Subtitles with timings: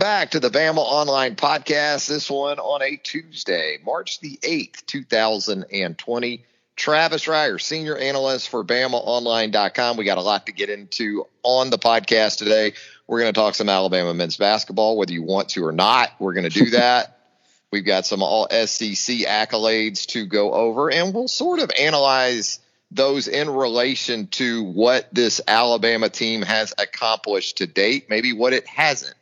[0.00, 2.08] Back to the Bama Online Podcast.
[2.08, 6.44] This one on a Tuesday, March the 8th, 2020.
[6.74, 9.98] Travis Reier, senior analyst for BamaOnline.com.
[9.98, 12.72] We got a lot to get into on the podcast today.
[13.06, 16.12] We're going to talk some Alabama men's basketball, whether you want to or not.
[16.18, 17.18] We're going to do that.
[17.70, 22.58] We've got some all SEC accolades to go over, and we'll sort of analyze
[22.90, 28.66] those in relation to what this Alabama team has accomplished to date, maybe what it
[28.66, 29.19] hasn't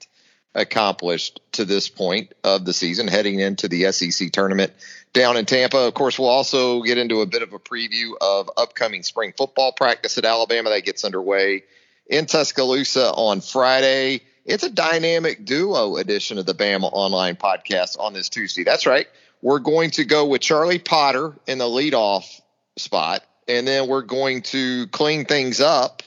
[0.54, 4.72] accomplished to this point of the season, heading into the SEC tournament
[5.12, 5.78] down in Tampa.
[5.78, 9.72] Of course, we'll also get into a bit of a preview of upcoming spring football
[9.72, 11.64] practice at Alabama that gets underway
[12.06, 14.22] in Tuscaloosa on Friday.
[14.44, 18.64] It's a dynamic duo edition of the Bama Online podcast on this Tuesday.
[18.64, 19.06] That's right.
[19.42, 22.40] We're going to go with Charlie Potter in the leadoff
[22.76, 26.02] spot, and then we're going to clean things up.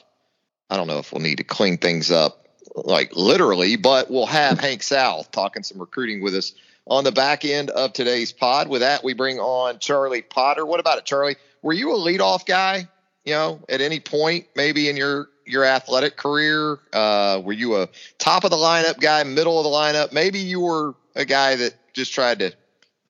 [0.68, 2.41] I don't know if we'll need to clean things up
[2.74, 6.52] like literally, but we'll have Hank South talking some recruiting with us
[6.86, 8.68] on the back end of today's pod.
[8.68, 10.66] With that, we bring on Charlie Potter.
[10.66, 11.36] What about it, Charlie?
[11.62, 12.88] Were you a leadoff guy?
[13.24, 17.88] You know, at any point, maybe in your your athletic career, uh, were you a
[18.18, 20.12] top of the lineup guy, middle of the lineup?
[20.12, 22.52] Maybe you were a guy that just tried to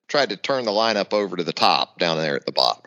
[0.08, 2.82] tried to turn the lineup over to the top down there at the bottom.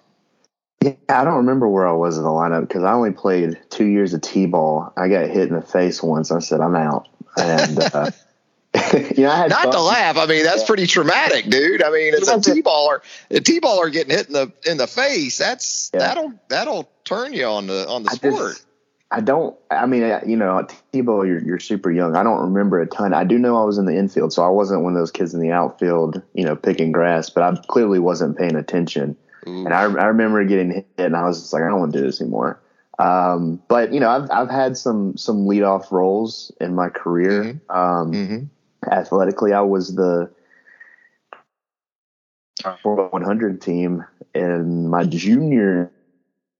[0.85, 3.85] Yeah, I don't remember where I was in the lineup because I only played two
[3.85, 4.93] years of t-ball.
[4.95, 6.31] I got hit in the face once.
[6.31, 7.07] I said I'm out,
[7.37, 8.11] and uh,
[8.93, 9.71] you know, I had not fun.
[9.71, 10.17] to laugh.
[10.17, 10.67] I mean, that's yeah.
[10.67, 11.81] pretty traumatic, dude.
[11.81, 12.99] I mean, as a t-baller,
[13.31, 16.01] a t-baller getting hit in the in the face, that's yeah.
[16.01, 18.53] that'll that'll turn you on the on the I sport.
[18.53, 18.65] Just,
[19.09, 19.57] I don't.
[19.71, 22.15] I mean, you know, t-ball, you're you're super young.
[22.15, 23.11] I don't remember a ton.
[23.11, 25.33] I do know I was in the infield, so I wasn't one of those kids
[25.33, 27.31] in the outfield, you know, picking grass.
[27.31, 31.41] But I clearly wasn't paying attention and I, I remember getting hit, and I was
[31.41, 32.59] just like, I don't want to do this anymore.
[32.97, 37.43] Um, but you know, I've I've had some some leadoff roles in my career.
[37.43, 37.77] Mm-hmm.
[37.77, 38.91] Um, mm-hmm.
[38.91, 40.29] Athletically, I was the
[42.63, 45.91] 100 team in my junior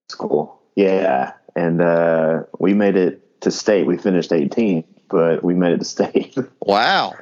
[0.09, 0.62] school.
[0.75, 3.85] Yeah, and uh, we made it to state.
[3.88, 6.38] We finished 18, but we made it to state.
[6.62, 7.13] Wow.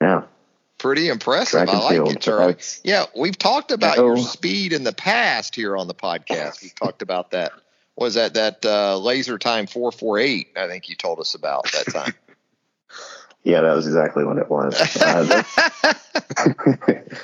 [0.00, 0.24] Yeah
[0.84, 1.66] pretty impressive.
[1.66, 2.12] I like field.
[2.12, 2.56] it, Charlie.
[2.82, 6.62] Yeah, we've talked about your speed in the past here on the podcast.
[6.62, 7.52] We've talked about that.
[7.96, 10.48] Was that that uh, laser time four four eight?
[10.54, 12.12] I think you told us about that time.
[13.44, 14.74] yeah, that was exactly what it was.
[15.00, 15.42] Uh,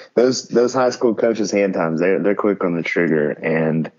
[0.14, 3.92] those those high school coaches' hand times they're they're quick on the trigger, and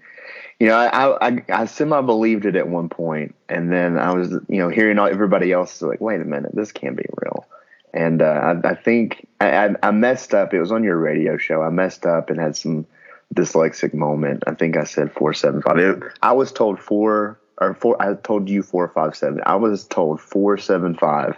[0.60, 4.32] you know I I, I semi believed it at one point, and then I was
[4.32, 7.46] you know hearing all, everybody else like, wait a minute, this can't be real.
[7.94, 8.26] And uh,
[8.64, 10.54] I, I, think I, I, messed up.
[10.54, 11.62] It was on your radio show.
[11.62, 12.86] I messed up and had some
[13.34, 14.44] dyslexic moment.
[14.48, 15.78] I think I said four seven five.
[15.78, 18.02] It, I was told four or four.
[18.02, 19.42] I told you four five seven.
[19.46, 21.36] I was told four seven five.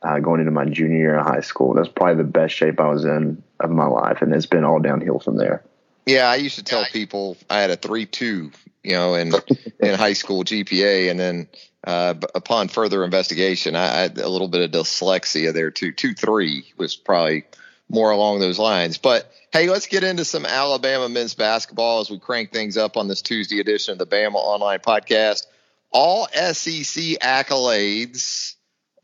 [0.00, 1.74] Uh, going into my junior year of high school.
[1.74, 4.78] That's probably the best shape I was in of my life, and it's been all
[4.78, 5.64] downhill from there.
[6.08, 8.50] Yeah, I used to tell people I had a three two,
[8.82, 9.30] you know, in
[9.78, 11.48] in high school GPA, and then
[11.86, 15.92] uh, upon further investigation, I, I, had a little bit of dyslexia there too.
[15.92, 17.44] Two three was probably
[17.90, 18.96] more along those lines.
[18.96, 23.06] But hey, let's get into some Alabama men's basketball as we crank things up on
[23.06, 25.46] this Tuesday edition of the Bama Online Podcast.
[25.90, 28.54] All SEC accolades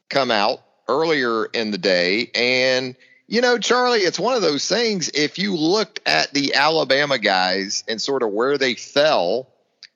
[0.09, 5.11] come out earlier in the day, and you know, Charlie, it's one of those things.
[5.15, 9.49] If you looked at the Alabama guys and sort of where they fell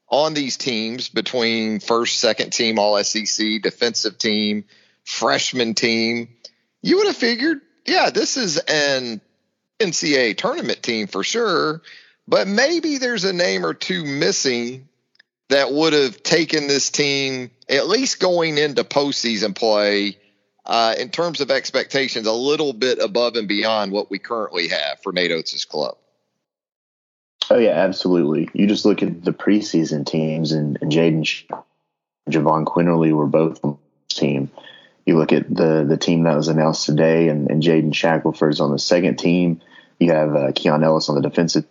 [0.09, 4.65] on these teams between first, second team All SEC, defensive team,
[5.05, 6.29] freshman team,
[6.81, 9.21] you would have figured, yeah, this is an
[9.79, 11.83] NCAA tournament team for sure,
[12.27, 14.89] but maybe there's a name or two missing
[15.49, 20.19] that would have taken this team at least going into postseason play
[20.69, 25.01] uh, in terms of expectations, a little bit above and beyond what we currently have
[25.03, 25.97] for Nate Oats' club.
[27.51, 28.51] Oh yeah, absolutely.
[28.53, 31.25] You just look at the preseason teams, and, and Jaden,
[32.31, 33.79] Jahvon Quinerly were both on
[34.09, 34.51] the team.
[35.07, 38.71] You look at the the team that was announced today, and, and Jaden Shackelford's on
[38.71, 39.63] the second team.
[39.99, 41.65] You have uh, Keon Ellis on the defensive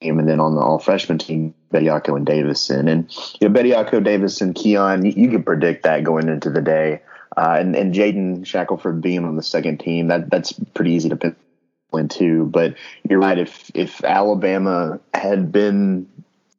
[0.00, 2.88] team, and then on the all freshman team, Bediako and Davison.
[2.88, 7.02] And you know, Bediako, Davison, Keon, you, you could predict that going into the day.
[7.36, 11.16] Uh, and and Jaden Shackelford being on the second team, that that's pretty easy to
[11.16, 11.34] pick
[11.92, 12.46] into.
[12.46, 12.74] But
[13.08, 13.38] you're right.
[13.38, 16.08] If if Alabama had been,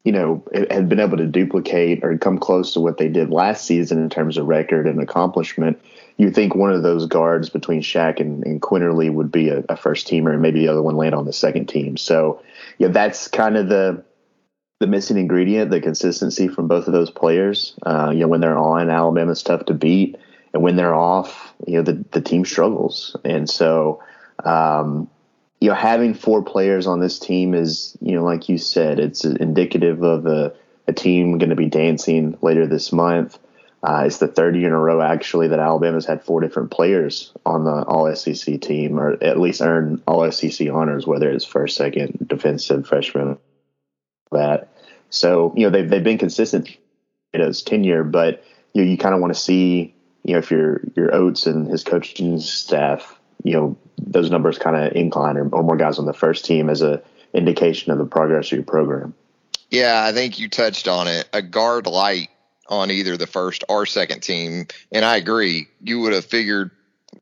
[0.04, 3.66] you know, had been able to duplicate or come close to what they did last
[3.66, 5.80] season in terms of record and accomplishment,
[6.18, 9.78] you think one of those guards between Shaq and, and Quinerly would be a, a
[9.78, 11.98] first teamer, and maybe the other one land on the second team.
[11.98, 12.42] So,
[12.78, 14.04] yeah, that's kind of the
[14.80, 17.74] the missing ingredient, the consistency from both of those players.
[17.86, 20.18] Uh, you know, when they're on, Alabama's tough to beat
[20.54, 23.16] and when they're off, you know, the, the team struggles.
[23.26, 24.04] And so,
[24.44, 25.10] um,
[25.60, 29.26] you know, having four players on this team is, you know, like you said, it's
[29.26, 30.54] indicative of a,
[30.88, 33.40] a team going to be dancing later this month.
[33.82, 37.34] Uh, it's the third year in a row, actually, that Alabama's had four different players
[37.46, 41.76] on the All SEC team, or at least earn All SEC honors, whether it's first,
[41.76, 43.38] second, defensive, freshman,
[44.32, 44.70] that.
[45.10, 46.78] So, you know, they've, they've been consistent
[47.34, 50.52] in his tenure, but you know, you kind of want to see you know, if
[50.52, 55.48] you're your Oats and his coaching staff, you know, those numbers kind of incline or,
[55.50, 57.02] or more guys on the first team as a
[57.34, 59.14] indication of the progress of your program.
[59.70, 61.28] Yeah, I think you touched on it.
[61.34, 62.30] A guard light
[62.70, 65.68] on either the first or second team, and I agree.
[65.82, 66.72] You would have figured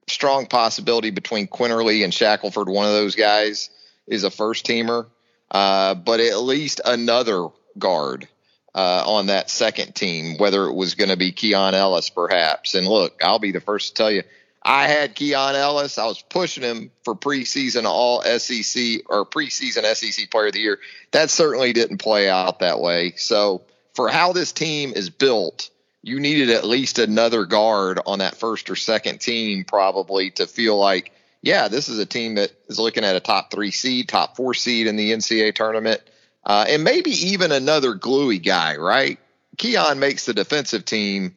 [0.07, 2.67] strong possibility between Quinerly and Shackelford.
[2.67, 3.69] One of those guys
[4.05, 5.07] is a first teamer,
[5.49, 7.47] uh, but at least another
[7.77, 8.27] guard
[8.73, 12.75] uh, on that second team, whether it was going to be Keon Ellis, perhaps.
[12.75, 14.23] And look, I'll be the first to tell you,
[14.63, 15.97] I had Keon Ellis.
[15.97, 20.79] I was pushing him for preseason All SEC or preseason SEC Player of the Year.
[21.11, 23.13] That certainly didn't play out that way.
[23.17, 23.63] So,
[23.95, 25.69] for how this team is built,
[26.01, 30.77] you needed at least another guard on that first or second team, probably, to feel
[30.77, 34.37] like, yeah, this is a team that is looking at a top three seed, top
[34.37, 36.01] four seed in the NCAA tournament
[36.43, 39.19] uh, and maybe even another gluey guy, right?
[39.57, 41.35] Keon makes the defensive team,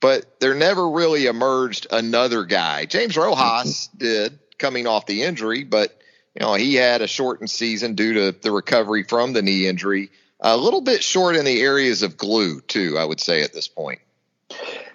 [0.00, 2.86] but there never really emerged another guy.
[2.86, 5.98] James Rojas did coming off the injury, but
[6.34, 10.10] you know he had a shortened season due to the recovery from the knee injury.
[10.40, 13.68] A little bit short in the areas of glue too, I would say at this
[13.68, 14.00] point.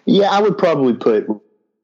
[0.05, 1.27] Yeah, I would probably put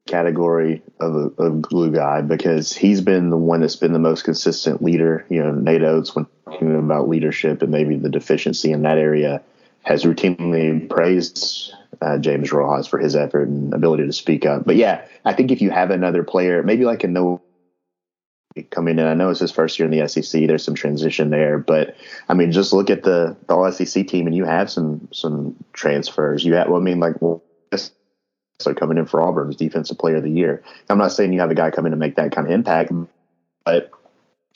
[0.08, 4.24] category of a, of glue guy because he's been the one that's been the most
[4.24, 5.24] consistent leader.
[5.28, 9.42] You know, Nate Oats, when talking about leadership and maybe the deficiency in that area,
[9.82, 14.64] has routinely praised uh, James Rojas for his effort and ability to speak up.
[14.64, 17.40] But yeah, I think if you have another player, maybe like a no
[18.70, 20.46] coming in, I know it's his first year in the SEC.
[20.46, 21.96] There's some transition there, but
[22.28, 25.56] I mean, just look at the, the All SEC team, and you have some some
[25.72, 26.44] transfers.
[26.44, 27.42] You have, well, I mean, like, well,
[28.60, 30.62] so coming in for Auburn's defensive player of the year.
[30.88, 32.92] I'm not saying you have a guy come in to make that kind of impact,
[33.64, 33.90] but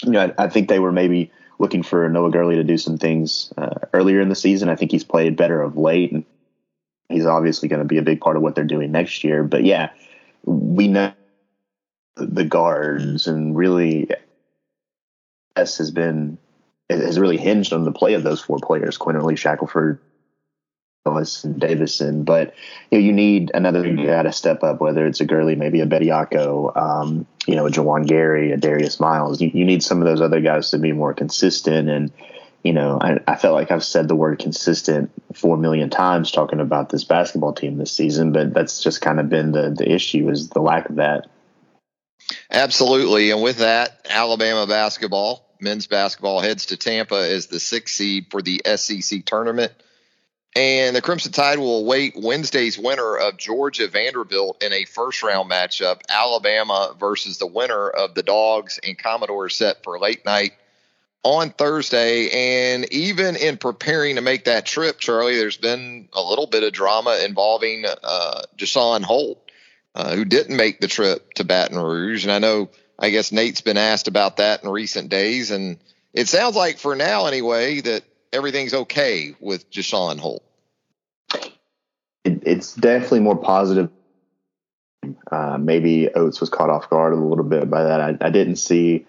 [0.03, 2.99] you know, I, I think they were maybe looking for Noah Gurley to do some
[2.99, 4.69] things uh, earlier in the season.
[4.69, 6.25] I think he's played better of late, and
[7.09, 9.45] he's obviously going to be a big part of what they're doing next year.
[9.45, 9.91] But yeah,
[10.45, 11.13] we know
[12.17, 14.11] the guards, and really,
[15.55, 16.39] S has been
[16.91, 20.01] has really hinged on the play of those four players: Quinerly, Shackelford,
[21.07, 22.55] Ellis and Davison, but
[22.91, 25.87] you, know, you need another guy to step up, whether it's a Gurley, maybe a
[25.87, 29.41] Bediako, um, you know, a Juwan Gary, a Darius Miles.
[29.41, 31.89] You, you, need some of those other guys to be more consistent.
[31.89, 32.13] And,
[32.63, 36.61] you know, I, I felt like I've said the word consistent four million times talking
[36.61, 40.31] about this basketball team this season, but that's just kind of been the, the issue
[40.31, 41.29] is the lack of that.
[42.49, 43.33] Absolutely.
[43.33, 48.41] And with that, Alabama basketball, men's basketball heads to Tampa as the sixth seed for
[48.41, 49.73] the SEC tournament.
[50.55, 55.51] And the Crimson Tide will await Wednesday's winner of Georgia Vanderbilt in a first round
[55.51, 56.03] matchup.
[56.11, 60.53] Alabama versus the winner of the Dogs and Commodores set for late night
[61.23, 62.29] on Thursday.
[62.75, 66.73] And even in preparing to make that trip, Charlie, there's been a little bit of
[66.75, 69.51] drama involving uh, Jusaun Holt,
[69.95, 72.25] uh, who didn't make the trip to Baton Rouge.
[72.25, 72.69] And I know,
[72.99, 75.51] I guess Nate's been asked about that in recent days.
[75.51, 75.79] And
[76.13, 80.43] it sounds like for now, anyway, that everything's okay with Jusaun Holt?
[82.25, 83.91] It, it's definitely more positive.
[85.31, 88.01] Uh, maybe Oats was caught off guard a little bit by that.
[88.01, 89.07] I, I didn't see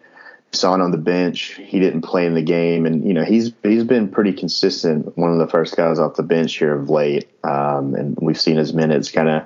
[0.52, 1.60] Son on the bench.
[1.64, 5.18] He didn't play in the game, and you know he's he's been pretty consistent.
[5.18, 8.58] One of the first guys off the bench here of late, um, and we've seen
[8.58, 9.44] his minutes kind of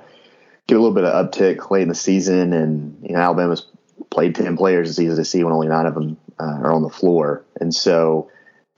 [0.66, 3.66] get a little bit of uptick late in the season, and you know Alabama's
[4.10, 4.90] played ten players.
[4.90, 7.74] It's easy to see when only nine of them uh, are on the floor, and
[7.74, 8.30] so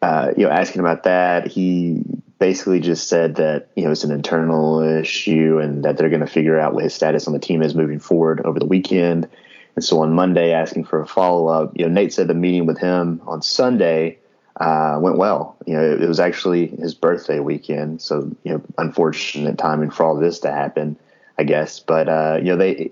[0.02, 2.02] uh, you know asking about that, he
[2.38, 6.26] basically just said that you know it's an internal issue and that they're going to
[6.26, 9.28] figure out what his status on the team is moving forward over the weekend.
[9.76, 12.66] And so on Monday, asking for a follow up, you know, Nate said the meeting
[12.66, 14.18] with him on Sunday
[14.60, 15.56] uh, went well.
[15.66, 20.04] You know, it, it, was actually his birthday weekend, so you know, unfortunate timing for
[20.04, 20.96] all this to happen,
[21.38, 21.80] I guess.
[21.80, 22.90] But uh, you know, they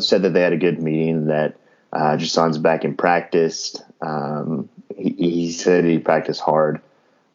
[0.00, 1.26] said that they had a good meeting.
[1.26, 1.56] That
[1.92, 3.76] uh, Jusaun's back in practice.
[4.00, 6.80] Um, he, he said he practiced hard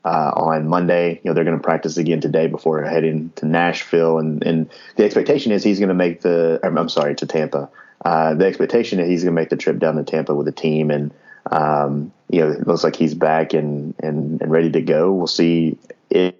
[0.06, 1.20] uh, on Monday.
[1.24, 5.04] You know, they're going to practice again today before heading to Nashville, and and the
[5.04, 6.60] expectation is he's going to make the.
[6.64, 7.70] I'm sorry, to Tampa.
[8.04, 10.52] Uh, the expectation is he's going to make the trip down to Tampa with the
[10.52, 11.14] team, and
[11.52, 15.12] um, you know, it looks like he's back and and and ready to go.
[15.12, 15.78] We'll see
[16.10, 16.36] if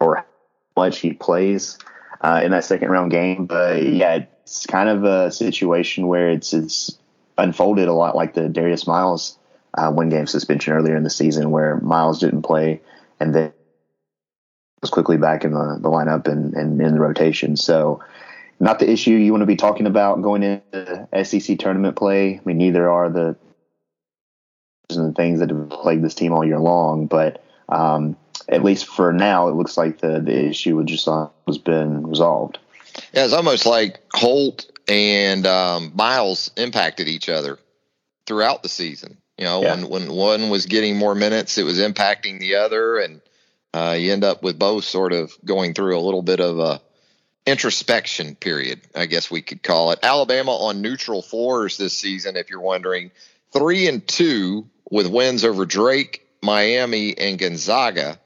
[0.00, 0.24] or how
[0.76, 1.78] much he plays
[2.20, 6.52] uh, in that second round game, but yeah, it's kind of a situation where it's
[6.52, 6.98] it's
[7.38, 9.38] unfolded a lot like the Darius Miles
[9.74, 12.80] uh, one game suspension earlier in the season where Miles didn't play
[13.20, 13.52] and then
[14.80, 17.56] was quickly back in the, the lineup and, and in the rotation.
[17.56, 18.02] So,
[18.60, 22.38] not the issue you want to be talking about going into SEC tournament play.
[22.38, 23.36] I mean, neither are the
[24.96, 27.06] and things that have plagued this team all year long.
[27.06, 28.16] But um,
[28.48, 32.58] at least for now, it looks like the the issue with Jusaun has been resolved.
[33.12, 37.58] Yeah, it's almost like Holt and um, Miles impacted each other
[38.26, 39.16] throughout the season.
[39.38, 39.74] You know, yeah.
[39.74, 43.20] when when one was getting more minutes, it was impacting the other, and
[43.74, 46.80] uh, you end up with both sort of going through a little bit of a
[47.46, 49.98] introspection period, I guess we could call it.
[50.02, 53.10] Alabama on neutral floors this season, if you're wondering,
[53.52, 58.18] three and two with wins over Drake, Miami, and Gonzaga.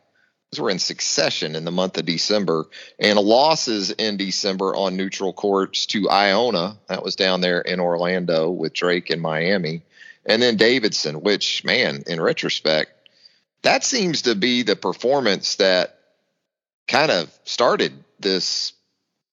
[0.51, 2.67] Those were in succession in the month of December,
[2.99, 6.79] and losses in December on neutral courts to Iona.
[6.89, 9.83] That was down there in Orlando with Drake and Miami
[10.26, 12.90] and then Davidson, which, man, in retrospect,
[13.62, 15.99] that seems to be the performance that
[16.88, 18.73] kind of started this.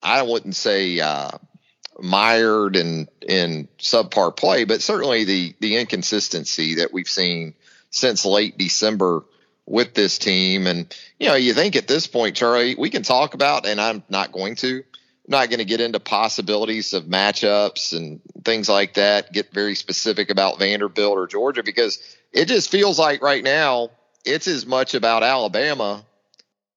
[0.02, 1.32] I wouldn't say uh,
[2.00, 7.54] mired in in subpar play, but certainly the the inconsistency that we've seen
[7.90, 9.24] since late December
[9.66, 10.68] with this team.
[10.68, 14.04] And you know, you think at this point, Charlie, we can talk about, and I'm
[14.10, 14.84] not going to
[15.28, 20.30] not going to get into possibilities of matchups and things like that, get very specific
[20.30, 22.00] about Vanderbilt or Georgia because
[22.32, 23.90] it just feels like right now
[24.26, 26.06] it's as much about Alabama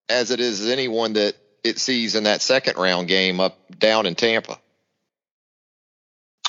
[0.09, 4.15] as it is anyone that it sees in that second round game up down in
[4.15, 4.57] Tampa.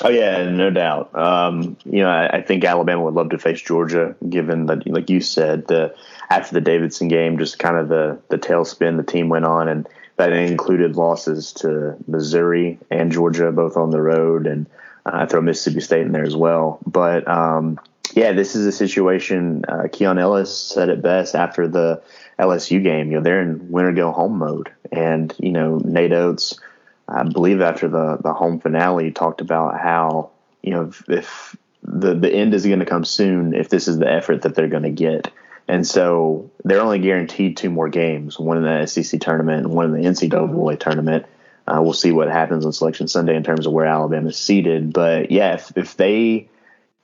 [0.01, 1.13] Oh yeah, no doubt.
[1.13, 5.09] Um, you know, I, I, think Alabama would love to face Georgia, given that, like
[5.09, 5.93] you said, the
[6.29, 9.89] after the Davidson game, just kind of the the tailspin the team went on, and
[10.19, 14.67] that included losses to Missouri and Georgia, both on the road, and
[15.05, 16.79] uh, I throw Mississippi State in there as well.
[16.85, 17.79] But um,
[18.13, 19.63] yeah, this is a situation.
[19.65, 22.03] Uh, Keon Ellis said it best after the
[22.37, 23.11] LSU game.
[23.11, 26.59] You know, they're in winner go home mode, and you know Nate Oats,
[27.07, 32.13] I believe after the the home finale, talked about how you know if, if the
[32.13, 34.83] the end is going to come soon if this is the effort that they're going
[34.83, 35.31] to get.
[35.67, 39.85] And so they're only guaranteed two more games, one in the SEC tournament and one
[39.85, 41.25] in the NCAA tournament.
[41.67, 44.91] Uh, we'll see what happens on Selection Sunday in terms of where Alabama is seated.
[44.91, 46.49] But yeah, if, if they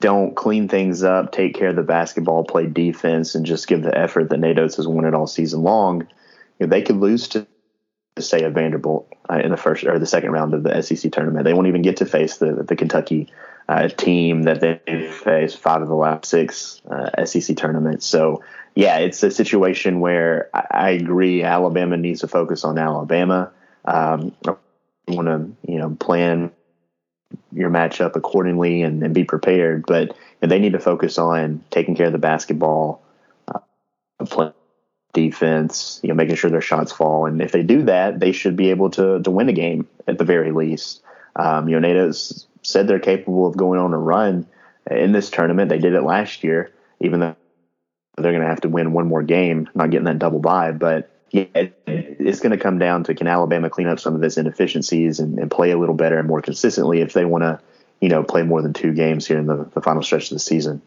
[0.00, 3.96] don't clean things up, take care of the basketball, play defense, and just give the
[3.96, 6.00] effort that Oats has wanted all season long,
[6.58, 7.46] you know, they could lose to
[8.18, 11.44] say a Vanderbilt uh, in the first or the second round of the SEC tournament.
[11.44, 13.28] They won't even get to face the the Kentucky
[13.68, 18.06] uh, team that they faced five of the last six uh, SEC tournaments.
[18.06, 18.42] So
[18.74, 21.42] yeah, it's a situation where I, I agree.
[21.42, 23.50] Alabama needs to focus on Alabama.
[23.84, 26.52] Um, you want to you know plan
[27.52, 32.06] your matchup accordingly and, and be prepared, but they need to focus on taking care
[32.06, 33.02] of the basketball,
[33.48, 34.50] uh,
[35.12, 37.26] defense, you know, making sure their shots fall.
[37.26, 40.18] And if they do that, they should be able to to win a game at
[40.18, 41.02] the very least.
[41.34, 44.46] Um, you know, Nate Oats said they're capable of going on a run
[44.90, 45.68] in this tournament.
[45.68, 47.36] They did it last year, even though
[48.16, 50.72] they're going to have to win one more game, not getting that double bye.
[50.72, 54.22] But yeah, it, it's going to come down to can Alabama clean up some of
[54.22, 57.60] its inefficiencies and, and play a little better and more consistently if they want to,
[58.00, 60.40] you know, play more than two games here in the, the final stretch of the
[60.40, 60.82] season.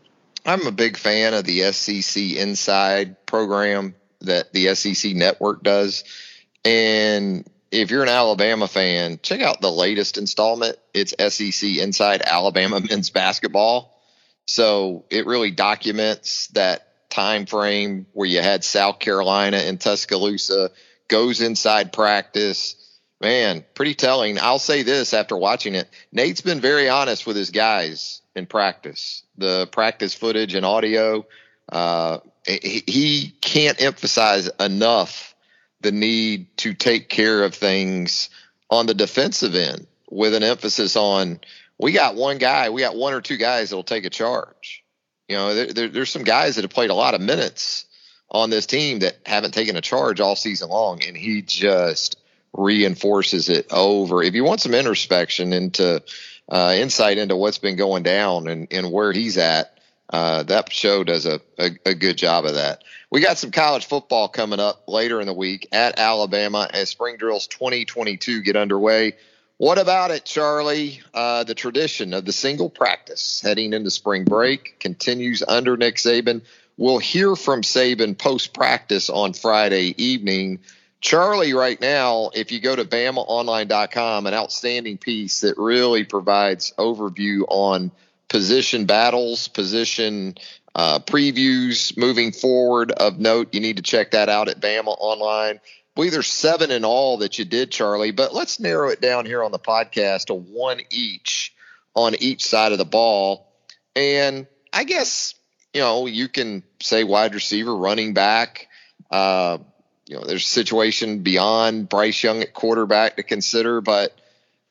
[0.46, 6.04] I'm a big fan of the SEC Inside program that the SEC network does.
[6.66, 10.78] And if you're an Alabama fan, check out the latest installment.
[10.94, 13.96] It's SEC Inside Alabama Men's Basketball.
[14.46, 20.72] So it really documents that time frame where you had South Carolina and Tuscaloosa
[21.08, 22.76] goes inside practice,
[23.20, 24.40] man, pretty telling.
[24.40, 25.90] I'll say this after watching it.
[26.12, 29.24] Nate's been very honest with his guys in practice.
[29.38, 31.26] The practice footage and audio,
[31.72, 35.29] uh, he, can't emphasize enough
[35.82, 38.30] the need to take care of things
[38.70, 41.40] on the defensive end with an emphasis on
[41.78, 44.84] we got one guy, we got one or two guys that'll take a charge.
[45.28, 47.86] You know, there, there, there's some guys that have played a lot of minutes
[48.30, 52.18] on this team that haven't taken a charge all season long, and he just
[52.54, 54.22] reinforces it over.
[54.22, 56.04] If you want some introspection into
[56.50, 59.80] uh, insight into what's been going down and, and where he's at,
[60.12, 62.84] uh, that show does a, a, a, good job of that.
[63.12, 67.18] We got some college football coming up later in the week at Alabama as spring
[67.18, 69.16] drills 2022 get underway.
[69.58, 71.02] What about it, Charlie?
[71.12, 76.44] Uh, the tradition of the single practice heading into spring break continues under Nick Saban.
[76.78, 80.60] We'll hear from Saban post practice on Friday evening.
[81.02, 87.44] Charlie, right now, if you go to BamaOnline.com, an outstanding piece that really provides overview
[87.48, 87.92] on
[88.28, 90.36] position battles, position
[90.80, 93.54] uh, previews moving forward of note.
[93.54, 95.58] You need to check that out at Bama Online.
[95.58, 95.62] I
[95.94, 99.44] believe there's seven in all that you did, Charlie, but let's narrow it down here
[99.44, 101.54] on the podcast to one each
[101.96, 103.52] on each side of the ball.
[103.94, 105.36] And I guess,
[105.74, 108.70] you know, you can say wide receiver, running back,
[109.12, 109.58] uh,
[110.06, 114.18] you know, there's a situation beyond Bryce Young at quarterback to consider, but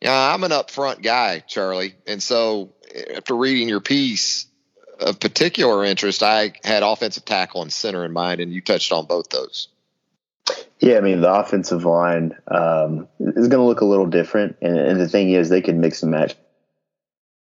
[0.00, 1.96] yeah, you know, I'm an upfront guy, Charlie.
[2.06, 2.72] And so
[3.14, 4.48] after reading your piece
[5.00, 9.07] of particular interest, I had offensive tackle and center in mind, and you touched on
[9.07, 9.69] both those.
[10.81, 14.78] Yeah, I mean the offensive line um, is going to look a little different, and,
[14.78, 16.35] and, the thing is, they can mix and match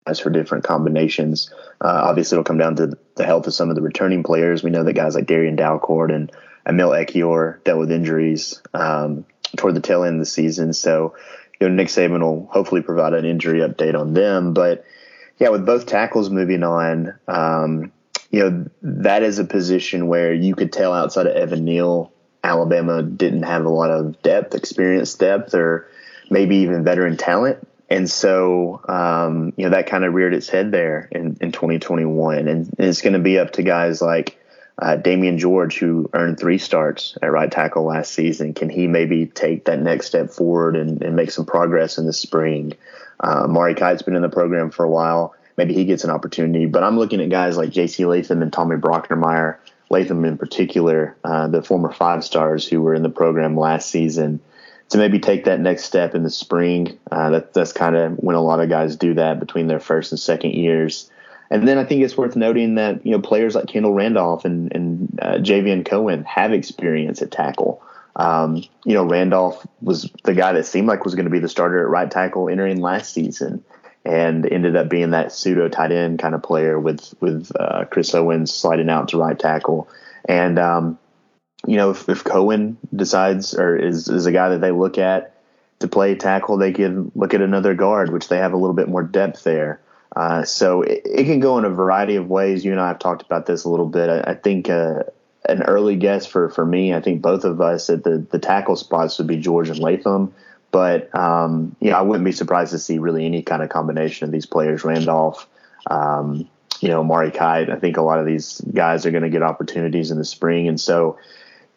[0.07, 1.53] as for different combinations.
[1.81, 4.63] Uh, obviously, it'll come down to the health of some of the returning players.
[4.63, 6.33] We know that guys like Darrian Dalcourt and
[6.67, 9.27] Emil Ekiyor dealt with injuries um,
[9.57, 10.73] toward the tail end of the season.
[10.73, 11.15] So,
[11.61, 14.55] you know, Nick Saban will hopefully provide an injury update on them.
[14.55, 14.85] But
[15.39, 17.93] yeah, with both tackles moving on, um,
[18.31, 22.13] you know, that is a position where you could tell outside of Evan Neal,
[22.45, 25.89] Alabama didn't have a lot of depth, experience depth, or
[26.31, 27.67] maybe even veteran talent.
[27.91, 32.47] And so, um, you know, that kind of reared its head there in, in 2021.
[32.47, 34.39] And, it's going to be up to guys like
[34.81, 39.27] uh, Damieon George, who earned three starts at right tackle last season, can he maybe
[39.27, 42.75] take that next step forward and, and make some progress in the spring?
[43.19, 45.35] Uh, Mari Kight's been in the program for a while.
[45.59, 46.67] Maybe he gets an opportunity.
[46.67, 48.07] But I'm looking at guys like J.C.
[48.07, 49.57] Latham and Tommy Brockermeyer.
[49.91, 54.39] Latham, in particular, uh, the former five stars who were in the program last season,
[54.91, 56.99] to maybe take that next step in the spring.
[57.11, 60.13] Uh, that, that's kind of when a lot of guys do that between their first
[60.13, 61.11] and second years.
[61.51, 64.73] And then I think it's worth noting that you know players like Kendall Randolph and
[64.73, 67.83] and uh, Javion Cohen have experience at tackle.
[68.15, 71.49] Um, you know, Randolph was the guy that seemed like was going to be the
[71.49, 73.65] starter at right tackle entering last season,
[74.05, 78.15] and ended up being that pseudo tight end kind of player with with uh, Chris
[78.15, 79.89] Owens sliding out to right tackle.
[80.29, 80.99] And um,
[81.67, 85.35] you know, if, if Cohen decides or is is a guy that they look at
[85.81, 88.89] to play tackle, they can look at another guard, which they have a little bit
[88.89, 89.81] more depth there.
[90.15, 92.65] Uh, so it, it, can go in a variety of ways.
[92.65, 94.09] You and I have talked about this a little bit.
[94.09, 95.03] I, I think uh,
[95.49, 98.77] an early guess for, for me, I think both of us at the, the tackle
[98.77, 100.35] spots would be George and Latham.
[100.71, 104.33] But um, yeah, I wouldn't be surprised to see really any kind of combination of
[104.33, 104.85] these players.
[104.85, 105.49] Randolph,
[105.91, 106.49] um,
[106.81, 107.71] you know, Mari Kight.
[107.71, 110.69] I think a lot of these guys are going to get opportunities in the spring,
[110.69, 111.19] and so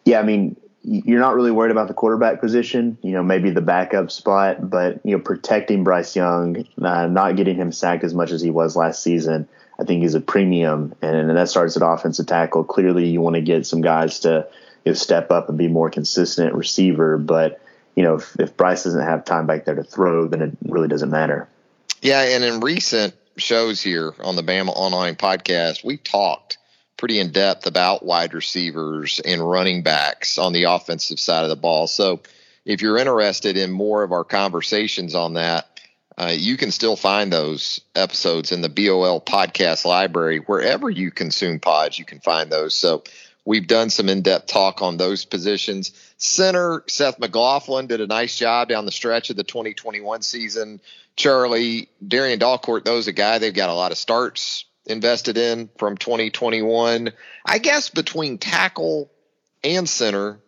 [0.04, 3.60] yeah, I mean, you're not really worried about the quarterback position, you know, maybe the
[3.60, 8.32] backup spot, but you know, protecting Bryce Young, uh, not getting him sacked as much
[8.32, 11.82] as he was last season, I think is a premium, and, and that starts at
[11.86, 12.64] offensive tackle.
[12.64, 14.46] Clearly, you want to get some guys to
[14.84, 17.60] you know, step up and be more consistent receiver, but
[17.94, 20.88] you know, if, if Bryce doesn't have time back there to throw, then it really
[20.88, 21.48] doesn't matter.
[22.00, 26.58] Yeah, and in recent shows here on the Bama Online podcast, we talked
[26.96, 31.56] pretty in depth about wide receivers and running backs on the offensive side of the
[31.56, 31.86] ball.
[31.86, 32.20] So
[32.64, 35.68] if you're interested in more of our conversations on that,
[36.16, 40.38] uh, you can still find those episodes in the BOL podcast library.
[40.38, 42.76] Wherever you consume pods, you can find those.
[42.76, 43.02] So
[43.44, 45.92] we've done some in depth talk on those positions.
[46.16, 50.80] Center, Seth McLaughlin did a nice job down the stretch of the 2021 season.
[51.16, 55.96] Charlie, Darrian Dalcourt, those a guy they've got a lot of starts invested in from
[55.96, 57.12] 2021.
[57.44, 59.10] I guess between tackle
[59.62, 60.40] and center,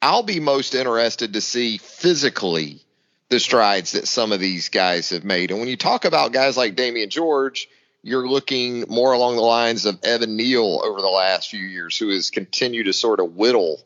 [0.00, 2.82] I'll be most interested to see physically
[3.28, 5.50] the strides that some of these guys have made.
[5.50, 7.68] And when you talk about guys like Damieon George,
[8.06, 12.10] you're looking more along the lines of Evan Neal over the last few years, who
[12.10, 13.80] has continued to sort of whittle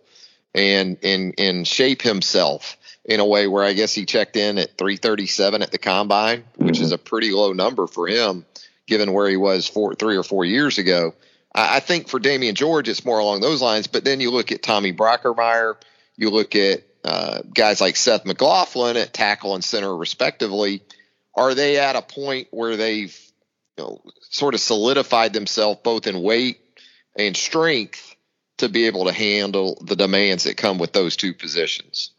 [0.55, 4.77] and and and shape himself in a way where I guess he checked in at
[4.77, 6.85] 337 at the combine, which mm-hmm.
[6.85, 8.45] is a pretty low number for him
[8.87, 11.15] given where he was four, three or four years ago.
[11.55, 13.87] I, I think for Damieon George, it's more along those lines.
[13.87, 15.77] But then you look at Tommy Brockermeyer,
[16.17, 20.83] you look at uh, guys like Seth McLaughlin at tackle and center, respectively.
[21.35, 23.17] Are they at a point where they've
[23.81, 26.61] you know, sort of solidified themselves both in weight
[27.17, 28.15] and strength
[28.59, 32.11] to be able to handle the demands that come with those two positions?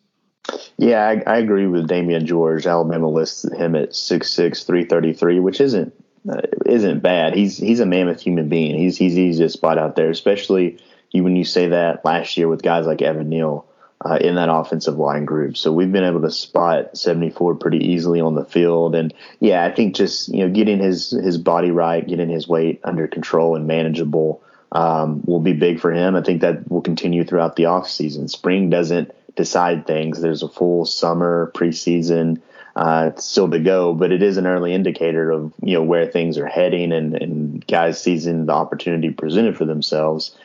[0.78, 2.66] Yeah, I, I agree with Damieon George.
[2.66, 5.94] Alabama lists him at 6'6", 333, which isn't
[6.30, 7.36] uh, isn't bad.
[7.36, 8.76] He's he's a mammoth human being.
[8.78, 10.80] He's he's easy to spot out there, especially
[11.12, 13.66] you, when you say that last year with guys like Evan Neal
[14.04, 15.58] uh, in that offensive line group.
[15.58, 18.96] So we've been able to spot 74 pretty easily on the field.
[18.96, 22.82] And yeah, I think just you know getting his his body right, getting his weight
[22.84, 26.16] under control and manageable um, will be big for him.
[26.16, 28.30] I think that will continue throughout the offseason.
[28.30, 30.22] Spring doesn't decide things.
[30.22, 32.42] There's a full summer preseason
[32.76, 36.38] uh, still to go, but it is an early indicator of you know where things
[36.38, 40.36] are heading and, and guys seizing the opportunity presented for themselves.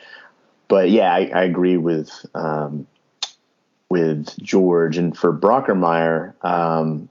[0.67, 2.85] But yeah, I, I agree with um,
[3.89, 7.09] with George and for Brockermeyer, um,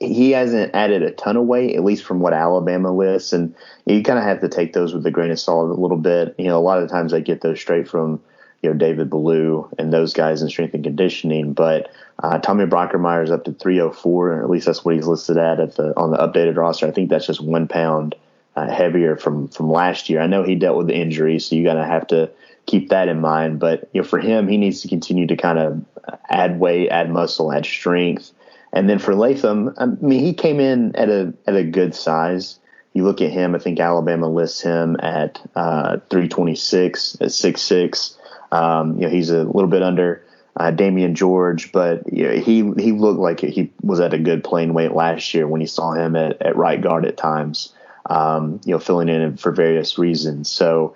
[0.00, 3.54] he hasn't added a ton of weight, at least from what Alabama lists, and
[3.86, 6.34] you kind of have to take those with a grain of salt a little bit.
[6.38, 8.20] You know, a lot of times I get those straight from
[8.62, 13.22] you know David Ballou and those guys in strength and conditioning, but uh, Tommy Brockermeyer
[13.22, 16.10] is up to 304, or at least that's what he's listed at, at the, on
[16.10, 16.86] the updated roster.
[16.86, 18.14] I think that's just one pound
[18.56, 20.20] uh, heavier from from last year.
[20.20, 22.30] I know he dealt with the injury, so you got to have to
[22.66, 23.58] keep that in mind.
[23.58, 25.84] But you know, for him, he needs to continue to kind of
[26.28, 28.32] add weight, add muscle, add strength.
[28.72, 32.58] And then for Latham, I mean, he came in at a at a good size.
[32.92, 33.54] You look at him.
[33.54, 38.16] I think Alabama lists him at uh, 326 at 6'6".
[38.52, 40.24] Um, you know, he's a little bit under
[40.56, 44.44] uh, Damieon George, but you know, he he looked like he was at a good
[44.44, 47.72] playing weight last year when you saw him at, at right guard at times.
[48.06, 50.50] Um, you know, filling in for various reasons.
[50.50, 50.94] So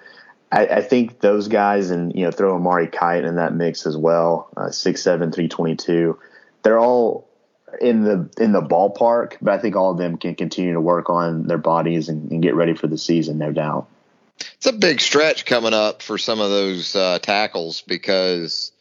[0.51, 3.97] I, I, think those guys, and you know, throw Amari Kight in that mix as
[3.97, 6.19] well, uh, six seven three twenty two.
[6.63, 7.29] They're all
[7.81, 11.11] in the in the ballpark, but I think all of them can continue to work
[11.11, 13.89] on their bodies and, and get ready for the season, no doubt.
[14.57, 18.73] It's a big stretch coming up for some of those uh, tackles because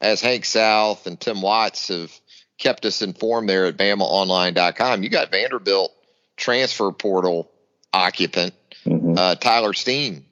[0.00, 2.12] as Hank South and Tim Watts have
[2.58, 5.92] kept us informed there at BamaOnline.com, you got Vanderbilt
[6.36, 7.50] transfer portal
[7.92, 9.14] occupant mm-hmm.
[9.16, 10.26] uh, Tyler Steen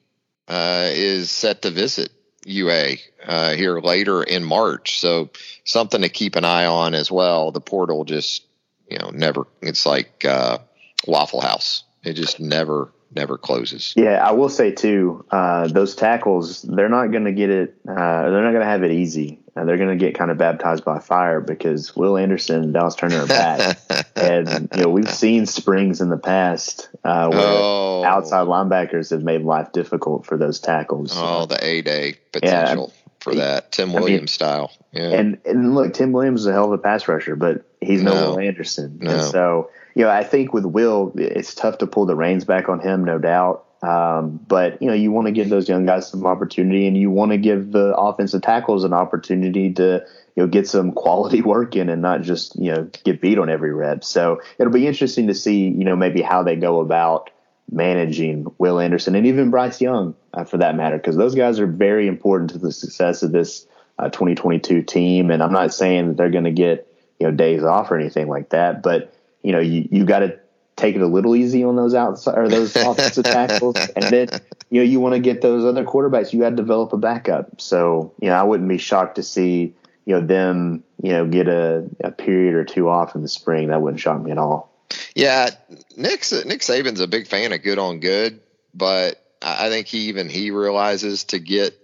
[0.48, 2.10] uh, is set to visit
[2.44, 5.00] UA uh, here later in March.
[5.00, 5.30] So
[5.64, 7.50] something to keep an eye on as well.
[7.50, 8.44] The portal just
[8.88, 9.46] you know never.
[9.62, 10.58] It's like uh,
[11.06, 11.84] Waffle House.
[12.02, 13.94] It just never never closes.
[13.96, 17.76] Yeah, I will say too, uh, those tackles, they're not going to get it.
[17.88, 19.40] Uh, they're not going to have it easy.
[19.56, 22.96] Uh, they're going to get kind of baptized by fire because Will Anderson and Dallas
[22.96, 23.78] Turner are back,
[24.16, 28.04] and you know we've seen springs in the past uh, where oh.
[28.04, 31.12] outside linebackers have made life difficult for those tackles.
[31.14, 32.92] Oh, the A day potential.
[32.92, 34.72] Yeah, for that Tim Williams I mean, style.
[34.92, 35.10] Yeah.
[35.10, 38.12] And and look, Tim Williams is a hell of a pass rusher, but he's no,
[38.12, 38.98] no Will Anderson.
[39.00, 39.10] No.
[39.10, 42.68] And so you know, I think with Will, it's tough to pull the reins back
[42.68, 43.64] on him, no doubt.
[43.84, 47.10] Um, but you know, you want to give those young guys some opportunity, and you
[47.10, 50.04] want to give the offensive tackles an opportunity to
[50.36, 53.50] you know get some quality work in, and not just you know get beat on
[53.50, 54.02] every rep.
[54.02, 57.30] So it'll be interesting to see you know maybe how they go about
[57.70, 61.66] managing Will Anderson and even Bryce Young uh, for that matter, because those guys are
[61.66, 63.66] very important to the success of this
[63.98, 65.30] uh, 2022 team.
[65.30, 66.88] And I'm not saying that they're going to get
[67.20, 70.40] you know days off or anything like that, but you know, you, you got to
[70.76, 73.76] take it a little easy on those outside or those offensive tackles.
[73.96, 74.28] And then,
[74.70, 77.60] you know, you want to get those other quarterbacks, you got to develop a backup.
[77.60, 81.48] So, you know, I wouldn't be shocked to see, you know, them, you know, get
[81.48, 83.68] a, a period or two off in the spring.
[83.68, 84.70] That wouldn't shock me at all.
[85.14, 85.50] Yeah.
[85.96, 88.40] Nick, Nick Saban's a big fan of good on good,
[88.74, 91.78] but I think he even he realizes to get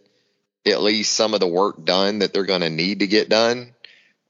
[0.66, 3.74] at least some of the work done that they're going to need to get done.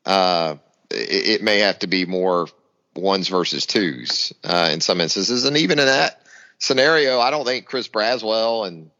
[0.05, 0.57] Uh,
[0.91, 2.49] it, it may have to be more
[3.01, 5.45] ones versus twos uh, in some instances.
[5.45, 6.21] And even in that
[6.59, 8.91] scenario, I don't think Chris Braswell and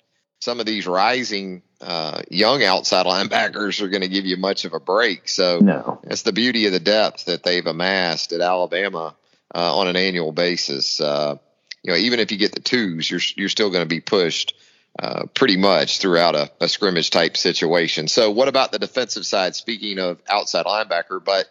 [0.41, 4.75] some of these rising uh, young outside linebackers are going to give you much of
[4.75, 5.29] a break.
[5.29, 6.01] So no.
[6.05, 9.15] it's the beauty of the depth that they've amassed at Alabama
[9.55, 11.01] uh, on an annual basis.
[11.01, 11.37] Uh,
[11.83, 14.55] you know, even if you get the twos, you're you're still going to be pushed
[14.99, 18.09] uh, pretty much throughout a, a scrimmage type situation.
[18.09, 19.55] So, what about the defensive side?
[19.55, 21.47] Speaking of outside linebacker, but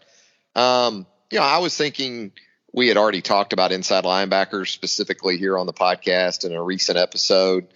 [0.59, 2.31] um, you know, I was thinking
[2.73, 6.97] we had already talked about inside linebackers specifically here on the podcast in a recent
[6.97, 7.67] episode.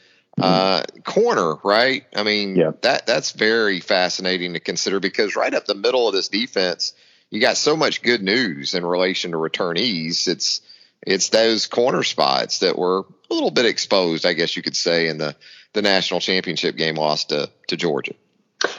[0.41, 2.05] Uh, corner, right?
[2.15, 2.71] I mean, yeah.
[2.81, 6.93] that that's very fascinating to consider because right up the middle of this defense,
[7.29, 10.27] you got so much good news in relation to returnees.
[10.27, 10.61] It's
[11.05, 15.07] it's those corner spots that were a little bit exposed, I guess you could say,
[15.07, 15.35] in the
[15.73, 18.15] the national championship game loss to to Georgia.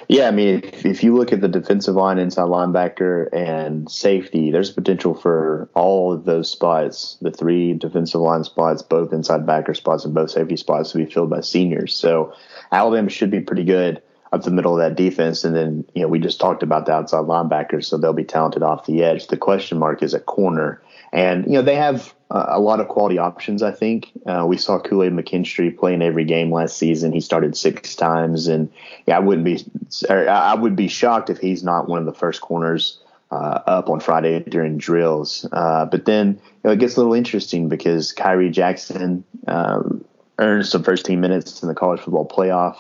[0.09, 4.51] Yeah, I mean, if, if, you look at the defensive line, inside linebacker, and safety,
[4.51, 9.75] there's potential for all of those spots, the three defensive line spots, both inside backer
[9.75, 11.97] spots, and both safety spots to be filled by seniors.
[11.97, 12.35] So
[12.71, 15.45] Alabama should be pretty good up the middle of that defense.
[15.45, 18.63] And then, you know, we just talked about the outside linebackers, so they'll be talented
[18.63, 19.29] off the edge.
[19.29, 20.83] The question mark is at corner.
[21.13, 24.11] And, you know, they have a lot of quality options, I think.
[24.27, 27.13] Uh, we saw Kool Aid McKinstry play in every game last season.
[27.13, 28.49] He started six times.
[28.49, 28.73] And,
[29.07, 29.65] yeah, I wouldn't be,
[30.09, 32.99] I would be shocked if he's not one of the first corners
[33.31, 35.47] uh, up on Friday during drills.
[35.53, 40.05] Uh, but then, you know, it gets a little interesting because Khyree Jackson um,
[40.39, 42.79] earned some first team minutes in the college football playoff,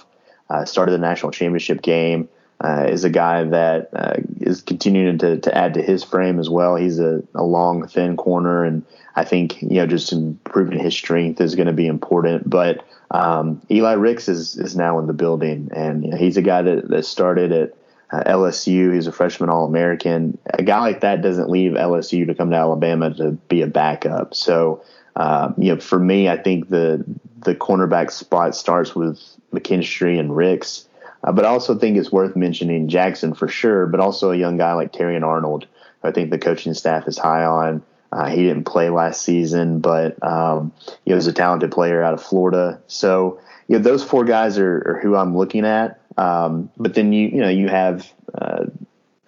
[0.50, 2.28] uh, started the national championship game
[2.61, 6.49] uh, is a guy that uh, is continuing to, to add to his frame as
[6.49, 6.77] well.
[6.77, 8.85] He's a, a long, thin corner, and
[9.17, 12.49] I think you know just improving his strength is going to be important.
[12.49, 16.43] But um, Eli Ricks is is now in the building, and you know, he's a
[16.43, 17.75] guy that, that started at
[18.12, 18.95] uh, LSU.
[18.95, 20.38] He's a freshman All American.
[20.47, 24.35] A guy like that doesn't leave LSU to come to Alabama to be a backup.
[24.35, 24.83] So.
[25.17, 27.05] Uh, you know, for me, I think the
[27.45, 29.21] the cornerback spot starts with
[29.53, 30.88] McKinstry and Ricks.
[31.25, 34.59] Uh, but I also think it's worth mentioning Jackson for sure, but also a young
[34.59, 35.67] guy like Terrion Arnold.
[36.03, 37.83] I think the coaching staff is high on.
[38.13, 40.73] Uh, he didn't play last season, but um,
[41.05, 42.81] he was a talented player out of Florida.
[42.87, 46.01] So you know those four guys are, are who I'm looking at.
[46.19, 48.67] Um, but then you you know you have uh,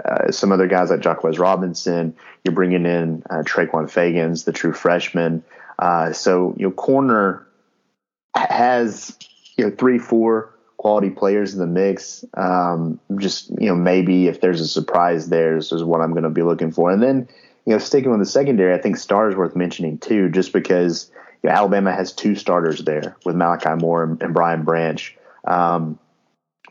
[0.04, 2.14] uh, some other guys like Jahquez Robinson.
[2.44, 5.42] You're bringing in uh, Tre'Quon Fegans, the true freshman.
[5.78, 7.46] Uh, so you know corner
[8.36, 9.16] has
[9.56, 12.24] you know three four quality players in the mix.
[12.34, 16.30] Um, just you know, maybe if there's a surprise there's is what I'm going to
[16.30, 16.90] be looking for.
[16.90, 17.28] And then
[17.64, 21.10] you know, sticking with the secondary, I think star is worth mentioning too, just because
[21.42, 25.16] you know, Alabama has two starters there with Malachi Moore and, and Brian Branch.
[25.44, 25.98] Um,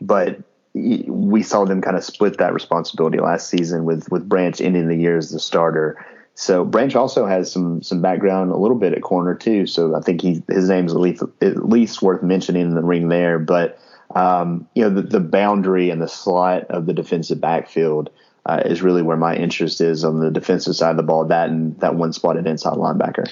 [0.00, 0.38] but
[0.74, 4.96] we saw them kind of split that responsibility last season with with Branch ending the
[4.96, 6.04] year as the starter.
[6.34, 9.66] So Branch also has some some background a little bit at corner too.
[9.66, 13.08] So I think he his name's at least at least worth mentioning in the ring
[13.08, 13.38] there.
[13.38, 13.78] But
[14.16, 18.08] um, you know, the, the, boundary and the slot of the defensive backfield
[18.46, 21.26] uh, is really where my interest is on the defensive side of the ball.
[21.26, 23.30] That and that one spot at inside linebacker.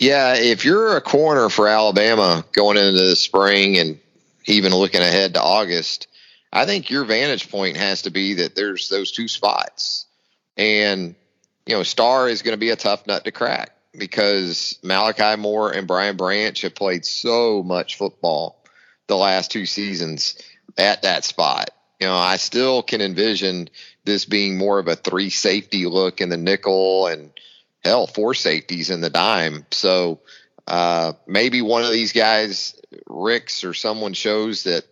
[0.00, 4.00] Yeah, if you're a corner for Alabama going into the spring and
[4.46, 6.08] even looking ahead to August,
[6.52, 10.06] I think your vantage point has to be that there's those two spots.
[10.56, 11.14] And,
[11.64, 15.70] you know, Star is going to be a tough nut to crack because Malachi Moore
[15.70, 18.63] and Brian Branch have played so much football
[19.06, 20.36] the last two seasons
[20.78, 21.70] at that spot.
[22.00, 23.70] You know, I still can envision
[24.04, 27.30] this being more of a three safety look in the nickel and
[27.82, 29.66] hell, four safeties in the dime.
[29.70, 30.20] So
[30.66, 34.84] uh, maybe one of these guys, Ricks or someone, shows that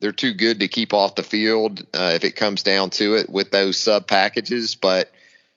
[0.00, 3.30] they're too good to keep off the field uh, if it comes down to it
[3.30, 4.74] with those sub packages.
[4.74, 5.10] But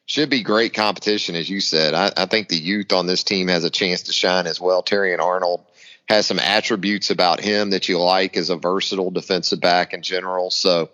[0.06, 1.93] should be great competition, as you said.
[1.93, 4.84] I, I, think the youth on this team has a chance to shine as well.
[4.84, 5.63] Terrion Arnold
[6.10, 10.50] has some attributes about him that you like as a versatile defensive back in general.
[10.52, 10.89] So,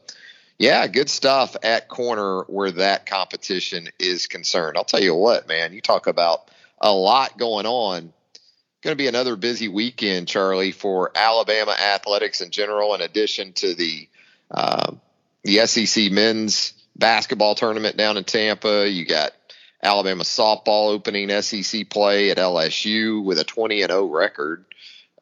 [0.57, 4.77] yeah, good stuff at corner where that competition is concerned.
[4.77, 8.13] I'll tell you what, man, you talk about a lot going on.
[8.81, 12.95] Going to be another busy weekend, Charlie, for Alabama athletics in general.
[12.95, 14.07] In addition to the
[14.51, 14.93] uh,
[15.43, 19.31] the SEC men's basketball tournament down in Tampa, you got
[19.83, 24.65] Alabama softball opening SEC play at LSU with a 20 and 0 record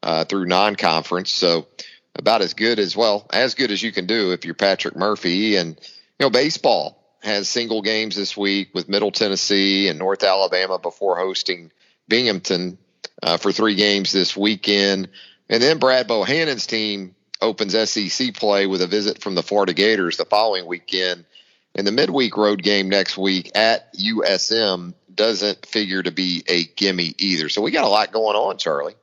[0.02, 1.30] uh, through non-conference.
[1.30, 1.66] So
[2.14, 5.56] about as good as well as good as you can do if you're Patrick Murphy.
[5.56, 5.78] And
[6.18, 11.16] you know, baseball has single games this week with Middle Tennessee and North Alabama before
[11.16, 11.70] hosting
[12.08, 12.78] Binghamton
[13.22, 15.08] uh, for three games this weekend.
[15.48, 20.16] And then Brad Bohannon's team opens SEC play with a visit from the Florida Gators
[20.16, 21.24] the following weekend.
[21.74, 27.14] And the midweek road game next week at USM doesn't figure to be a gimme
[27.18, 27.48] either.
[27.48, 28.94] So we got a lot going on, Charlie.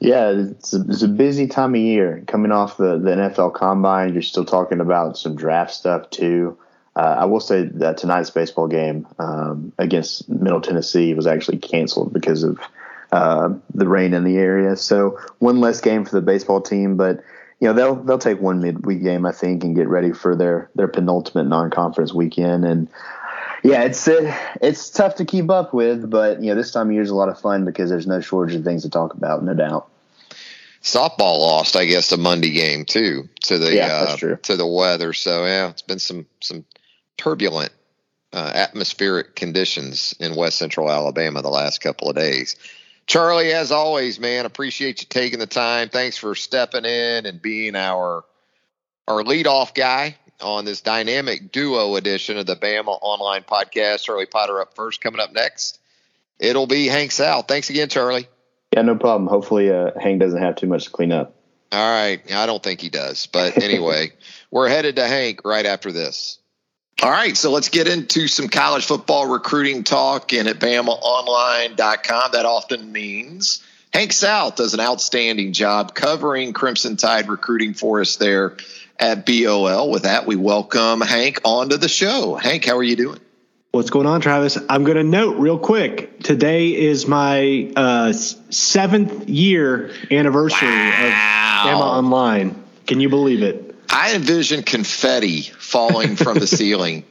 [0.00, 2.22] Yeah, it's a, it's a, busy time of year.
[2.26, 6.56] Coming off the, the NFL Combine, you're still talking about some draft stuff too.
[6.96, 12.12] Uh, I will say that tonight's baseball game um, against Middle Tennessee was actually canceled
[12.12, 12.60] because of
[13.10, 14.76] uh, the rain in the area.
[14.76, 17.22] So one less game for the baseball team, but
[17.60, 20.70] you know they'll they'll take one midweek game I think and get ready for their
[20.74, 22.64] their penultimate non conference weekend.
[22.64, 22.88] And
[23.64, 26.92] yeah, it's uh, it's tough to keep up with, but you know this time of
[26.92, 29.42] year is a lot of fun because there's no shortage of things to talk about,
[29.42, 29.88] no doubt.
[30.82, 35.14] Softball lost, I guess, the Monday game too to the yeah, uh, to the weather.
[35.14, 36.66] So yeah, it's been some some
[37.16, 37.72] turbulent
[38.34, 42.56] uh, atmospheric conditions in West Central Alabama the last couple of days.
[43.06, 45.88] Charlie, as always, man, appreciate you taking the time.
[45.88, 48.24] Thanks for stepping in and being our
[49.08, 54.04] our leadoff guy on this dynamic duo edition of the Bama Online Podcast.
[54.04, 55.78] Charlie Potter up first, coming up next.
[56.38, 57.46] It'll be Hank South.
[57.48, 58.28] Thanks again, Charlie.
[58.74, 59.28] Yeah, no problem.
[59.28, 61.34] Hopefully, uh, Hank doesn't have too much to clean up.
[61.70, 62.20] All right.
[62.32, 63.26] I don't think he does.
[63.26, 64.12] But anyway,
[64.50, 66.38] we're headed to Hank right after this.
[67.02, 70.32] All right, so let's get into some college football recruiting talk.
[70.32, 73.62] And at BamaOnline.com, that often means
[73.94, 78.56] Hank South does an outstanding job covering Crimson Tide recruiting for us there
[78.98, 79.88] at BOL.
[79.88, 82.34] With that, we welcome Hank onto the show.
[82.34, 83.20] Hank, how are you doing?
[83.70, 84.58] What's going on, Travis?
[84.68, 86.18] I'm going to note real quick.
[86.24, 91.62] Today is my uh, seventh year anniversary wow.
[91.62, 92.64] of Bama Online.
[92.88, 93.76] Can you believe it?
[93.88, 97.04] I envision confetti falling from the ceiling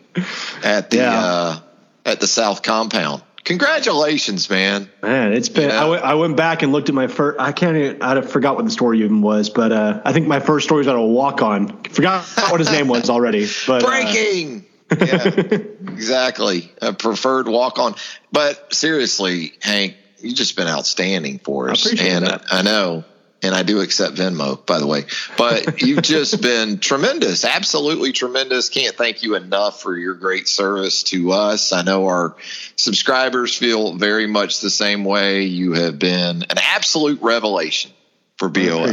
[0.62, 1.26] at the yeah.
[1.26, 1.60] uh,
[2.06, 3.24] at the South Compound.
[3.44, 4.90] Congratulations, man!
[5.02, 5.68] Man, it's been.
[5.68, 5.76] Know?
[5.76, 7.40] I, w- I went back and looked at my first.
[7.40, 7.76] I can't.
[7.76, 10.80] Even, I forgot what the story even was, but uh, I think my first story
[10.80, 11.84] was on a walk on.
[11.84, 13.48] Forgot what his name was already.
[13.68, 14.66] But uh, breaking.
[14.90, 15.24] Uh, yeah,
[15.94, 16.72] exactly.
[16.82, 17.96] A preferred walk on.
[18.32, 22.46] But seriously, Hank, you've just been outstanding for us, and that.
[22.50, 23.04] I know
[23.44, 25.04] and I do accept Venmo, by the way.
[25.38, 28.70] But you've just been tremendous, absolutely tremendous.
[28.70, 31.74] Can't thank you enough for your great service to us.
[31.74, 32.36] I know our
[32.76, 35.44] subscribers feel very much the same way.
[35.44, 37.92] You have been an absolute revelation
[38.38, 38.88] for BOL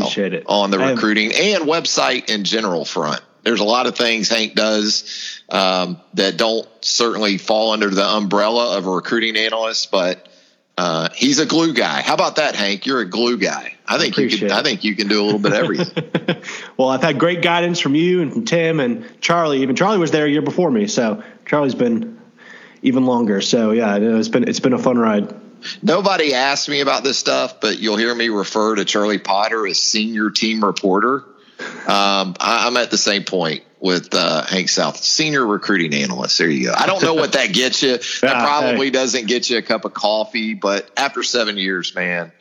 [0.47, 3.23] on the recruiting and website in general front.
[3.43, 8.77] There's a lot of things Hank does um, that don't certainly fall under the umbrella
[8.77, 10.29] of a recruiting analyst, but
[10.77, 12.03] uh, he's a glue guy.
[12.03, 12.87] How about that, Hank?
[12.87, 13.75] You're a glue guy.
[13.91, 14.47] I think you can.
[14.47, 14.53] It.
[14.53, 16.43] I think you can do a little bit of everything.
[16.77, 19.63] well, I've had great guidance from you and from Tim and Charlie.
[19.63, 22.21] Even Charlie was there a year before me, so Charlie's been
[22.83, 23.41] even longer.
[23.41, 25.35] So yeah, it's been it's been a fun ride.
[25.83, 29.83] Nobody asked me about this stuff, but you'll hear me refer to Charlie Potter as
[29.83, 31.25] senior team reporter.
[31.59, 36.39] Um, I, I'm at the same point with uh, Hank South, senior recruiting analyst.
[36.39, 36.75] There you go.
[36.77, 37.99] I don't know what that gets you.
[38.21, 38.91] That yeah, probably hey.
[38.91, 42.33] doesn't get you a cup of coffee, but after seven years, man.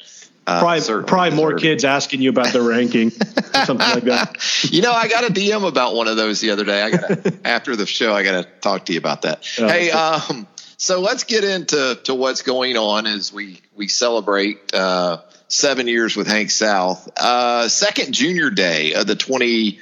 [0.50, 4.38] Uh, probably, probably more kids asking you about their ranking, something like that.
[4.64, 6.82] You know, I got a DM about one of those the other day.
[6.82, 9.48] I got after the show, I got to talk to you about that.
[9.60, 14.74] Oh, hey, um, so let's get into to what's going on as we we celebrate
[14.74, 17.10] uh, seven years with Hank South.
[17.16, 19.80] Uh, second junior day of the twenty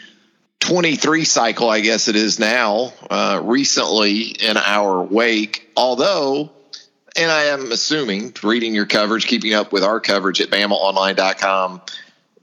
[0.60, 5.70] 23 cycle, I guess it is now, uh, recently in our wake.
[5.78, 6.52] Although,
[7.18, 11.82] and I am assuming, reading your coverage, keeping up with our coverage at BamaOnline.com,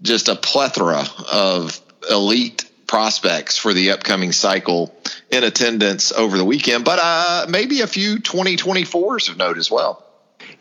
[0.02, 4.94] just a plethora of elite prospects for the upcoming cycle
[5.30, 10.03] in attendance over the weekend, but uh, maybe a few 2024s of note as well.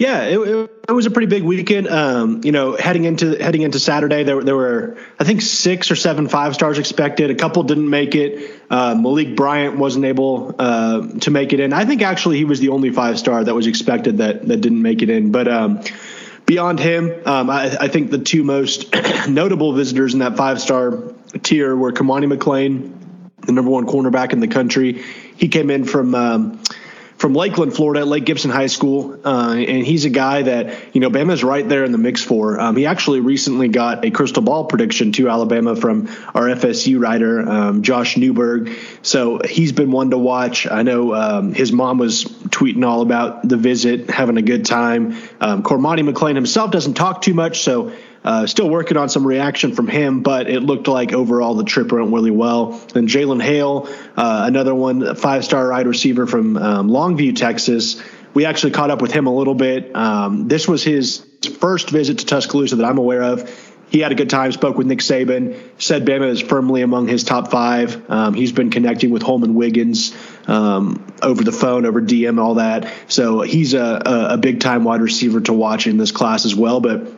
[0.03, 1.87] Yeah, it, it, it, was a pretty big weekend.
[1.87, 5.95] Um, you know, heading into heading into Saturday, there, there were I think six or
[5.95, 7.31] seven five stars expected.
[7.31, 8.61] A couple didn't make it.
[8.69, 11.71] Uh, Malik Bryant wasn't able uh, to make it in.
[11.71, 14.81] I think actually he was the only five star that was expected that that didn't
[14.81, 15.31] make it in.
[15.31, 15.79] But um,
[16.45, 18.93] beyond him, um, I, I, think the two most
[19.29, 21.13] notable visitors in that five star
[21.43, 22.91] tier were Cormani McClain,
[23.45, 25.01] the number one cornerback in the country.
[25.37, 26.61] He came in from um,
[27.23, 31.09] from Lakeland, Florida, Lake Gibson High School, uh, and he's a guy that you know
[31.09, 32.59] Bama's right there in the mix for.
[32.59, 37.39] Um, he actually recently got a crystal ball prediction to Alabama from our FSU writer
[37.49, 40.67] um, Josh Newberg, so he's been one to watch.
[40.69, 45.13] I know um, his mom was tweeting all about the visit, having a good time.
[45.39, 49.73] Um, Cormani McClain himself doesn't talk too much, so uh, still working on some reaction
[49.73, 52.71] from him, but it looked like overall the trip went really well.
[52.93, 58.01] Then Jalen Hale, uh, another one, five star wide receiver from um, Longview, Texas.
[58.33, 59.95] We actually caught up with him a little bit.
[59.95, 61.25] Um, this was his
[61.59, 63.71] first visit to Tuscaloosa that I'm aware of.
[63.93, 67.23] He had a good time, spoke with Nick Saban, said Bama is firmly among his
[67.23, 68.09] top five.
[68.09, 72.91] Um, he's been connecting with Holmon Wiggins um, over the phone, over DM, all that.
[73.07, 76.56] So he's a, a, a big time wide receiver to watch in this class as
[76.56, 76.79] well.
[76.79, 77.12] But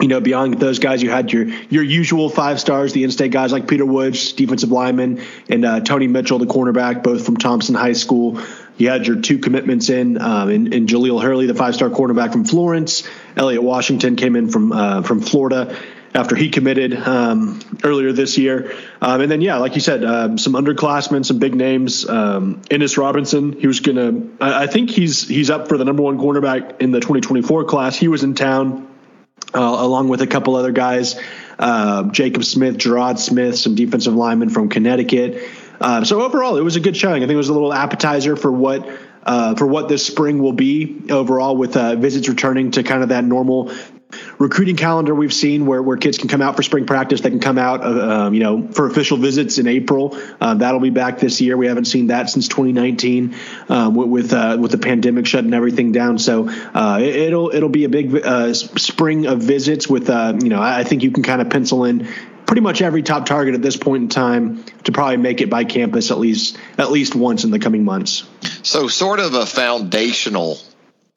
[0.00, 3.52] you know, beyond those guys, you had your your usual five stars, the in-state guys
[3.52, 7.92] like Peter Woods, defensive lineman, and uh, Tony Mitchell, the cornerback, both from Thompson High
[7.92, 8.40] School.
[8.76, 12.44] You had your two commitments in, um, in, in Jahlil Hurley, the five-star cornerback from
[12.44, 13.08] Florence.
[13.36, 15.76] Elliot Washington came in from uh, from Florida
[16.12, 18.74] after he committed um, earlier this year.
[19.00, 22.08] Um, and then, yeah, like you said, um, some underclassmen, some big names.
[22.08, 26.02] Um, Ellis Robinson, he was going to, I think he's he's up for the number
[26.02, 27.96] one cornerback in the 2024 class.
[27.96, 28.88] He was in town
[29.54, 31.18] uh, along with a couple other guys,
[31.58, 35.48] uh, Jacob Smith, Gerard Smith, some defensive linemen from Connecticut.
[35.80, 37.22] Uh, so overall, it was a good showing.
[37.22, 38.88] I think it was a little appetizer for what
[39.24, 43.08] uh, for what this spring will be overall, with uh, visits returning to kind of
[43.08, 43.72] that normal
[44.38, 47.20] recruiting calendar we've seen where, where kids can come out for spring practice.
[47.20, 50.18] They can come out, uh, um, you know, for official visits in April.
[50.40, 51.56] Uh, that'll be back this year.
[51.56, 53.34] We haven't seen that since 2019
[53.68, 56.18] um, with with, uh, with, the pandemic shutting everything down.
[56.18, 59.88] So uh, it, will it'll be a big uh, spring of visits.
[59.88, 62.08] With uh, you know, I think you can kind of pencil in
[62.46, 65.64] pretty much every top target at this point in time to probably make it by
[65.64, 68.24] campus at least at least once in the coming months.
[68.62, 70.58] So sort of a foundational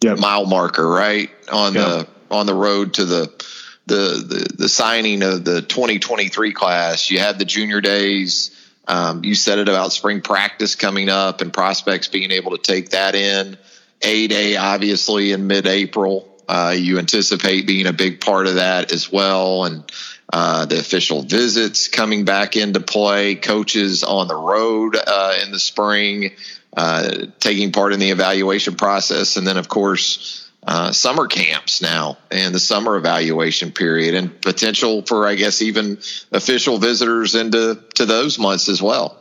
[0.01, 0.19] yep.
[0.19, 1.29] mile marker, right?
[1.51, 1.85] On yep.
[1.85, 3.45] the on the road to the,
[3.85, 7.09] the the the signing of the 2023 class.
[7.09, 8.51] You had the junior days.
[8.87, 12.91] Um, you said it about spring practice coming up and prospects being able to take
[12.91, 13.57] that in.
[14.01, 16.33] A day, obviously, in mid April.
[16.47, 19.65] Uh, you anticipate being a big part of that as well.
[19.65, 19.83] And
[20.31, 25.59] uh, the official visits coming back into play, coaches on the road uh, in the
[25.59, 26.31] spring,
[26.75, 29.35] uh, taking part in the evaluation process.
[29.35, 35.01] And then, of course, uh, summer camps now and the summer evaluation period and potential
[35.01, 35.97] for, I guess, even
[36.31, 39.17] official visitors into to those months as well.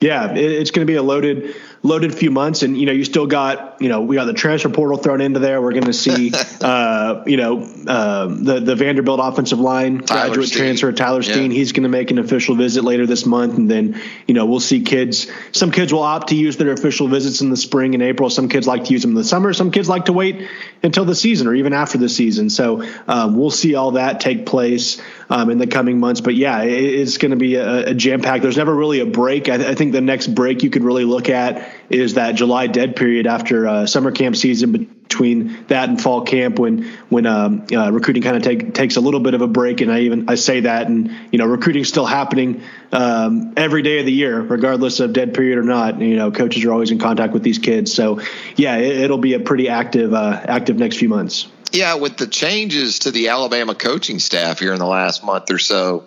[0.00, 1.54] Yeah, it's going to be a loaded
[1.86, 4.68] loaded few months, and you know you still got you know we got the transfer
[4.68, 5.62] portal thrown into there.
[5.62, 10.48] We're going to see uh, you know uh, the the Vanderbilt offensive line Tyler graduate
[10.48, 10.58] Steen.
[10.58, 11.50] transfer Tyler Steen.
[11.50, 11.58] Yeah.
[11.58, 14.60] He's going to make an official visit later this month, and then you know we'll
[14.60, 15.30] see kids.
[15.52, 18.28] Some kids will opt to use their official visits in the spring and April.
[18.30, 19.52] Some kids like to use them in the summer.
[19.52, 20.48] Some kids like to wait
[20.82, 22.50] until the season or even after the season.
[22.50, 26.20] So um, we'll see all that take place um, in the coming months.
[26.20, 28.42] But yeah, it, it's going to be a, a jam pack.
[28.42, 29.48] There's never really a break.
[29.48, 32.96] I, I think the next break you could really look at is that July dead
[32.96, 37.90] period after uh, summer camp season between that and fall camp when when um, uh,
[37.92, 40.34] recruiting kind of take, takes a little bit of a break and I even I
[40.34, 42.62] say that and you know recruiting's still happening
[42.92, 46.64] um, every day of the year regardless of dead period or not you know coaches
[46.64, 48.20] are always in contact with these kids so
[48.56, 52.26] yeah it, will be a pretty active uh, active next few months yeah with the
[52.26, 56.06] changes to the Alabama coaching staff here in the last month or so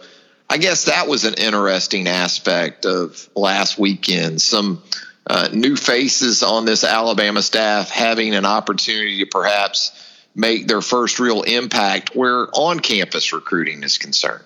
[0.49, 4.81] I guess that was an interesting aspect of last weekend some
[5.27, 9.91] uh, new faces on this Alabama staff having an opportunity to perhaps
[10.35, 14.43] make their first real impact where on campus recruiting is concerned.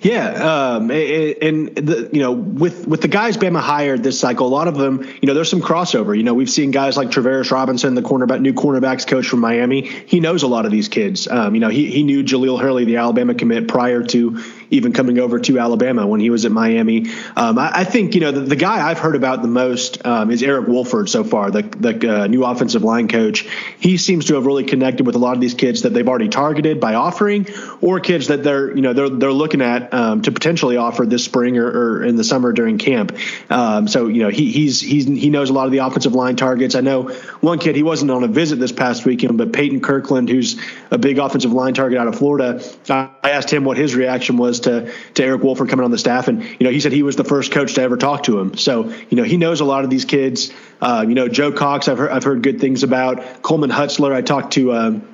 [0.00, 4.48] Yeah, um, and the, you know, with with the guys Bama hired this cycle, a
[4.48, 6.16] lot of them, you know, there's some crossover.
[6.16, 9.82] You know, we've seen guys like Travaris Robinson, the cornerback, new cornerbacks coach from Miami.
[9.82, 11.28] He knows a lot of these kids.
[11.28, 14.42] Um, you know, he he knew Jahlil Hurley, the Alabama commit, prior to
[14.74, 17.10] even coming over to Alabama when he was at Miami.
[17.36, 20.30] Um, I, I, think you know the, the, guy I've heard about the most um,
[20.30, 23.46] is Eric Wolford so far, the the uh, new offensive line coach.
[23.78, 26.28] He seems to have really connected with a lot of these kids that they've already
[26.28, 27.46] targeted by offering,
[27.80, 31.24] or kids that they're you know they're they're looking at um, to potentially offer this
[31.24, 33.16] spring or, or, in the summer during camp.
[33.50, 36.36] Um, so you know he he's he's he knows a lot of the offensive line
[36.36, 36.74] targets.
[36.74, 37.08] I know
[37.40, 40.60] one kid he wasn't on a visit this past weekend, but Peyton Kirkland, who's
[40.90, 44.60] a big offensive line target out of Florida, I asked him what his reaction was
[44.60, 47.16] to to Eric Wolford coming on the staff, and you know he said he was
[47.16, 48.56] the first coach to ever talk to him.
[48.56, 50.52] So you know he knows a lot of these kids.
[50.80, 54.12] Uh, you know Joe Cox, I've heard I've heard good things about Coleman Hutzler.
[54.12, 55.08] I talked to um,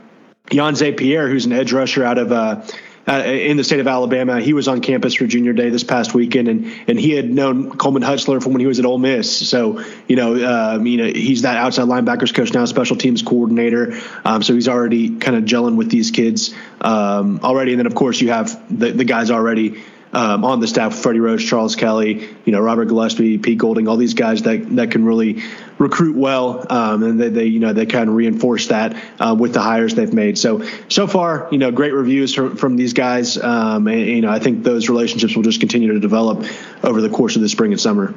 [0.51, 2.33] Jan Pierre, who's an edge rusher out of.
[2.33, 2.63] Uh,
[3.11, 4.41] uh, in the state of Alabama.
[4.41, 7.77] He was on campus for junior day this past weekend, and and he had known
[7.77, 9.49] Coleman Hutzler from when he was at Ole Miss.
[9.49, 13.99] So you know, um, you know, he's that outside linebackers coach now, special teams coordinator.
[14.25, 17.73] Um, so he's already kind of gelling with these kids um, already.
[17.73, 19.83] And then of course you have the the guys already
[20.13, 23.97] um, on the staff, Freddie Roach, Charles Kelly, you know, Robert Gillespie, Pete Golding, all
[23.97, 25.43] these guys that, that can really
[25.81, 26.65] recruit well.
[26.71, 29.95] Um, and they, they, you know, they kind of reinforce that uh, with the hires
[29.95, 30.39] they've made.
[30.39, 33.37] So, so far, you know, great reviews from, from these guys.
[33.37, 36.45] Um, and, you know, I think those relationships will just continue to develop
[36.85, 38.15] over the course of the spring and summer.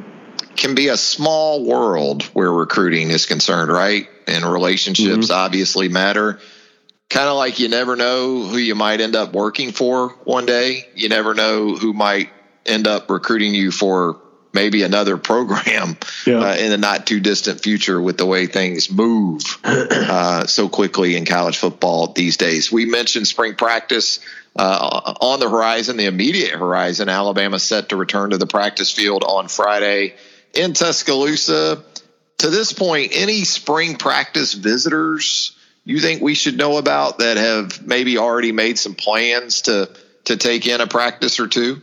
[0.58, 4.08] Can be a small world where recruiting is concerned, right?
[4.28, 5.34] And relationships mm-hmm.
[5.34, 6.40] obviously matter
[7.10, 10.88] kind of like you never know who you might end up working for one day.
[10.96, 12.30] You never know who might
[12.66, 14.20] end up recruiting you for
[14.54, 16.40] maybe another program yeah.
[16.40, 21.16] uh, in the not too distant future with the way things move uh, so quickly
[21.16, 22.72] in college football these days.
[22.72, 24.20] We mentioned spring practice
[24.56, 27.10] uh, on the horizon, the immediate horizon.
[27.10, 30.14] Alabama set to return to the practice field on Friday
[30.54, 31.84] in Tuscaloosa.
[32.40, 37.86] To this point, any spring practice visitors you think we should know about that have
[37.86, 39.90] maybe already made some plans to
[40.26, 41.82] to take in a practice or two?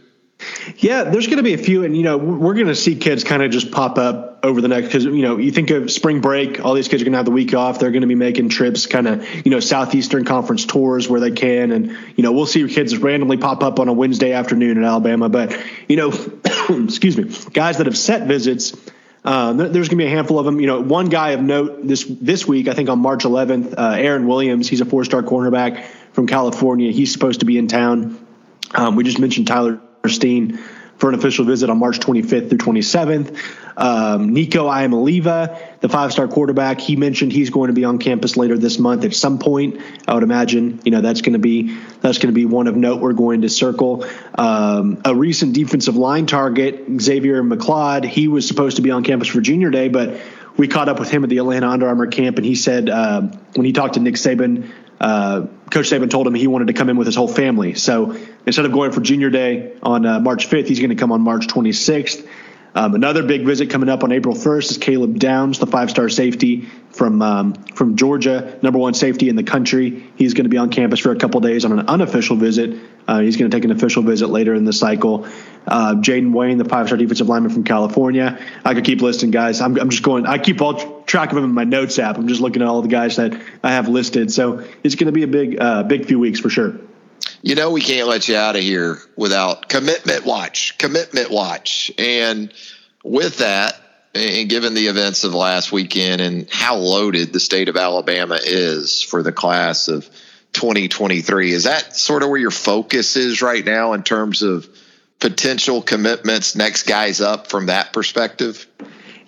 [0.77, 3.25] Yeah, there's going to be a few, and you know, we're going to see kids
[3.25, 6.21] kind of just pop up over the next because you know you think of spring
[6.21, 7.79] break, all these kids are going to have the week off.
[7.79, 11.31] They're going to be making trips, kind of you know southeastern conference tours where they
[11.31, 14.85] can, and you know we'll see kids randomly pop up on a Wednesday afternoon in
[14.85, 15.29] Alabama.
[15.29, 15.57] But
[15.89, 16.11] you know,
[16.85, 18.75] excuse me, guys that have set visits
[19.23, 20.61] Um, there's going to be a handful of them.
[20.61, 23.97] You know, one guy of note this this week, I think on March 11th, uh,
[23.99, 24.69] Aaron Williams.
[24.69, 26.91] He's a four-star cornerback from California.
[26.91, 28.27] He's supposed to be in town.
[28.75, 30.59] Um, we just mentioned Tyler Steen
[31.01, 33.37] for an official visit on March 25th through 27th.
[33.77, 38.59] Um, Nico Iamaleava, the five-star quarterback, he mentioned he's going to be on campus later
[38.59, 39.81] this month at some point.
[40.07, 42.77] I would imagine, you know, that's going to be that's going to be one of
[42.77, 44.05] note we're going to circle.
[44.35, 49.29] Um, a recent defensive line target, Xavier McLeod, he was supposed to be on campus
[49.29, 50.21] for Junior Day, but
[50.59, 53.23] we caught up with him at the Atlanta Under Armour camp, and he said uh,
[53.55, 54.71] when he talked to Nick Saban
[55.01, 57.75] uh, Coach Saban told him he wanted to come in with his whole family.
[57.75, 61.13] So instead of going for Junior Day on uh, March 5th, he's going to come
[61.13, 62.27] on March 26th.
[62.75, 66.69] Um, another big visit coming up on April 1st is Caleb Downs, the five-star safety
[66.91, 70.09] from um, from Georgia, number one safety in the country.
[70.17, 72.79] He's going to be on campus for a couple days on an unofficial visit.
[73.09, 75.27] Uh, he's going to take an official visit later in the cycle.
[75.67, 78.39] Uh, Jaden Wayne, the five-star defensive lineman from California.
[78.65, 79.61] I could keep listing guys.
[79.61, 80.27] I'm, I'm just going.
[80.27, 82.17] I keep all track of them in my notes app.
[82.17, 84.33] I'm just looking at all the guys that I have listed.
[84.33, 86.77] So it's going to be a big, uh, big few weeks for sure.
[87.43, 91.91] You know, we can't let you out of here without commitment watch, commitment watch.
[91.99, 92.53] And
[93.03, 93.75] with that,
[94.15, 99.03] and given the events of last weekend and how loaded the state of Alabama is
[99.03, 100.09] for the class of
[100.53, 104.69] 2023, is that sort of where your focus is right now in terms of
[105.19, 108.67] potential commitments, next guys up from that perspective?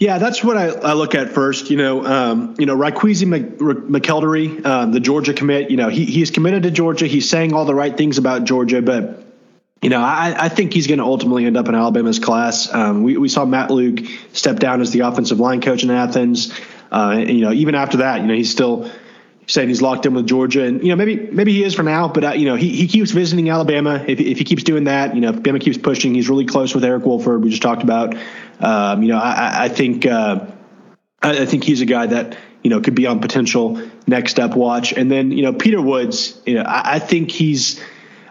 [0.02, 1.70] Yeah, that's what I, I, look at first.
[1.70, 5.70] You know, um, you know, Ryqueze McElderry, um, the Georgia commit.
[5.70, 7.06] You know, he he's committed to Georgia.
[7.06, 9.24] He's saying all the right things about Georgia, but
[9.80, 12.68] you know, I, I think he's going to ultimately end up in Alabama's class.
[12.74, 14.00] Um, we we saw Matt Luke
[14.32, 16.52] step down as the offensive line coach in Athens.
[16.90, 18.90] Uh, and, you know, even after that, you know, he's still
[19.46, 22.08] saying he's locked in with Georgia, and you know maybe maybe he is for now,
[22.08, 24.04] but uh, you know he, he keeps visiting Alabama.
[24.06, 26.74] If, if he keeps doing that, you know if Bama keeps pushing, he's really close
[26.74, 27.44] with Eric Wolford.
[27.44, 28.16] We just talked about.
[28.62, 30.46] Um, you know I, I think uh,
[31.20, 34.92] I, think he's a guy that you know could be on potential next up watch,
[34.92, 36.40] and then you know Peter Woods.
[36.46, 37.80] You know I, I think he's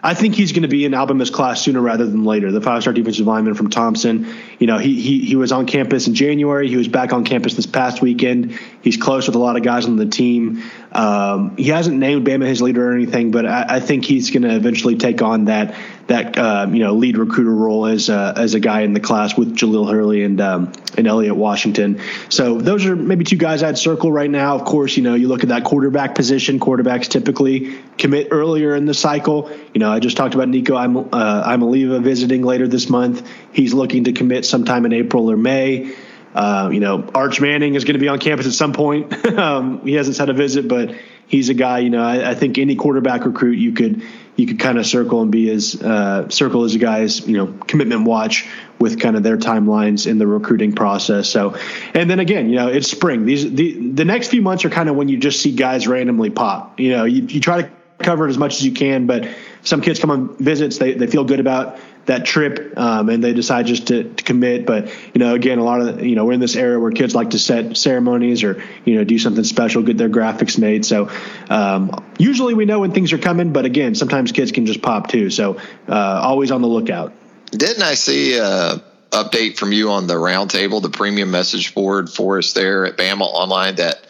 [0.04, 2.50] I think he's going to be in Alabama's class sooner rather than later.
[2.50, 4.34] The five-star defensive lineman from Thompson.
[4.58, 6.68] You know, he he he was on campus in January.
[6.68, 8.58] He was back on campus this past weekend.
[8.82, 10.64] He's close with a lot of guys on the team.
[10.90, 14.42] Um, he hasn't named Bama his leader or anything, but I, I think he's going
[14.42, 15.76] to eventually take on that
[16.12, 19.34] that uh, you know lead recruiter role as a, as a guy in the class
[19.34, 22.00] with Jahlil Hurley and um, and Elliot Washington.
[22.28, 24.54] So those are maybe two guys I'd circle right now.
[24.54, 26.60] Of course, you know you look at that quarterback position.
[26.60, 29.50] Quarterbacks typically commit earlier in the cycle.
[29.72, 33.26] You know I just talked about Nico I'm uh, Iamaleava visiting later this month.
[33.52, 35.94] He's looking to commit sometime in April or May.
[36.34, 39.12] Uh, you know, Arch Manning is going to be on campus at some point.
[39.38, 40.94] um, he hasn't had a visit, but
[41.26, 41.80] he's a guy.
[41.80, 44.02] You know, I, I think any quarterback recruit you could
[44.36, 47.46] you could kind of circle and be as uh, circle as a guy's you know
[47.66, 51.28] commitment watch with kind of their timelines in the recruiting process.
[51.28, 51.56] So,
[51.94, 53.26] and then again, you know, it's spring.
[53.26, 56.30] These the the next few months are kind of when you just see guys randomly
[56.30, 56.80] pop.
[56.80, 59.28] You know, you, you try to cover it as much as you can, but
[59.62, 63.32] some kids come on visits, they they feel good about that trip um, and they
[63.32, 64.66] decide just to, to, commit.
[64.66, 67.14] But you know, again, a lot of you know we're in this era where kids
[67.14, 70.84] like to set ceremonies or you know do something special, get their graphics made.
[70.84, 71.10] So
[71.48, 75.08] um, usually we know when things are coming, but again, sometimes kids can just pop
[75.08, 75.30] too.
[75.30, 77.12] So uh, always on the lookout.
[77.50, 82.38] Didn't I see a update from you on the roundtable, the premium message board for
[82.38, 84.06] us there at Bama Online that?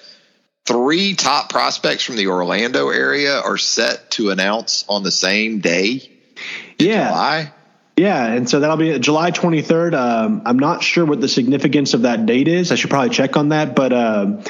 [0.65, 6.09] Three top prospects from the Orlando area are set to announce on the same day.
[6.79, 7.09] yeah.
[7.09, 7.53] July.
[8.03, 9.95] Yeah, and so that'll be July 23rd.
[9.95, 12.73] Um, I'm not sure what the significance of that date is.
[12.73, 13.77] I should probably check on that.
[13.77, 14.43] But uh,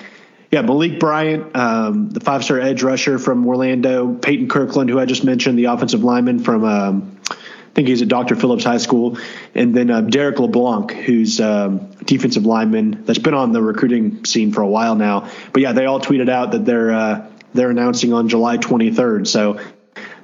[0.51, 5.05] yeah, Malik Bryant, um, the five star edge rusher from Orlando, Peyton Kirkland, who I
[5.05, 7.35] just mentioned, the offensive lineman from, um, I
[7.75, 8.37] think he's at Dr.
[8.37, 9.19] Phillips High School,
[9.55, 14.53] and then uh, Derek LeBlanc, who's um, defensive lineman that's been on the recruiting scene
[14.53, 15.29] for a while now.
[15.53, 19.27] But yeah, they all tweeted out that they're uh, they're announcing on July 23rd.
[19.27, 19.61] So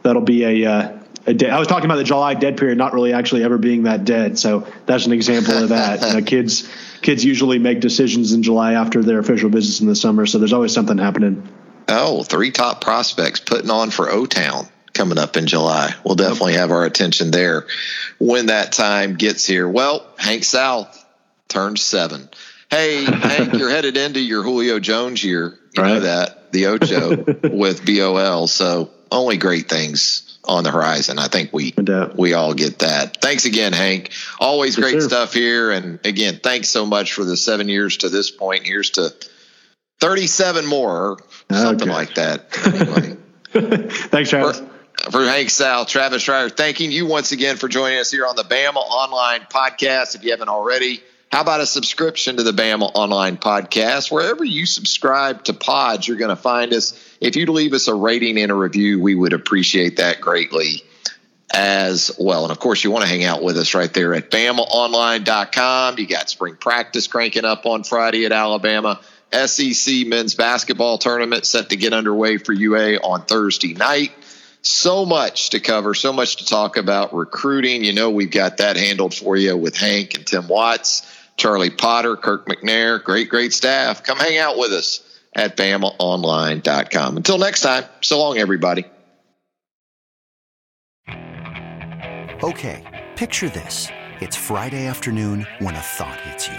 [0.03, 0.98] that'll be a uh,
[1.29, 4.39] I was talking about the July dead period not really actually ever being that dead.
[4.39, 6.01] So that's an example of that.
[6.01, 6.69] you know, kids
[7.03, 10.27] kids usually make decisions in July after their official visits in the summer.
[10.27, 11.47] So there's always something happening.
[11.89, 15.95] Oh, three top prospects putting on for O Town coming up in July.
[16.05, 17.67] We'll definitely have our attention there
[18.19, 19.69] when that time gets here.
[19.69, 21.05] Well, Hank South
[21.49, 22.29] turned seven.
[22.71, 25.59] Hey, Hank, you're headed into your Julio Jones year.
[25.77, 25.95] You right.
[25.95, 27.17] know that the Ocho
[27.55, 28.47] with BOL.
[28.47, 31.19] So only great things on the horizon.
[31.19, 31.75] I think we
[32.17, 33.21] we all get that.
[33.21, 34.11] Thanks again, Hank.
[34.41, 35.09] Always yes, great sir.
[35.09, 35.71] stuff here.
[35.71, 38.67] And again, thanks so much for the seven years to this point.
[38.67, 39.13] Here's to
[40.01, 41.19] thirty-seven more,
[41.51, 41.97] something okay.
[41.97, 43.17] like that.
[43.55, 43.89] Anyway.
[44.11, 44.59] thanks, Travis.
[44.59, 48.37] For, for Hank South, Travis Reier, thanking you once again for joining us here on
[48.37, 50.15] the Bama Online Podcast.
[50.15, 54.11] If you haven't already, How about a subscription to the Bama Online Podcast?
[54.11, 56.93] Wherever you subscribe to pods, you're going to find us.
[57.21, 60.85] If you'd leave us a rating and a review, we would appreciate that greatly
[61.53, 62.45] as well.
[62.45, 65.99] And of course, you want to hang out with us right there at BamaOnline.com.
[65.99, 69.01] You got spring practice cranking up on Friday at Alabama.
[69.33, 74.13] SEC men's basketball tournament set to get underway for UA on Thursday night.
[74.63, 77.85] So much to cover, so much to talk about recruiting.
[77.85, 81.15] You know, we've got that handled for you with Hank and Tim Watts.
[81.37, 84.03] Charlie Potter, Kirk McNair, great, great staff.
[84.03, 85.08] Come hang out with us
[85.39, 87.17] at BamaOnline.com.
[87.17, 88.85] Until next time, so long, everybody.
[92.43, 93.89] Okay, picture this.
[94.21, 96.59] It's Friday afternoon when a thought hits you.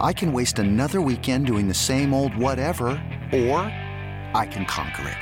[0.00, 2.88] I can waste another weekend doing the same old whatever,
[3.32, 3.60] or
[4.34, 5.18] I can conquer it.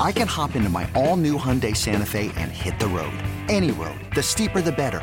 [0.00, 3.16] I can hop into my all new Hyundai Santa Fe and hit the road.
[3.48, 3.98] Any road.
[4.14, 5.02] The steeper, the better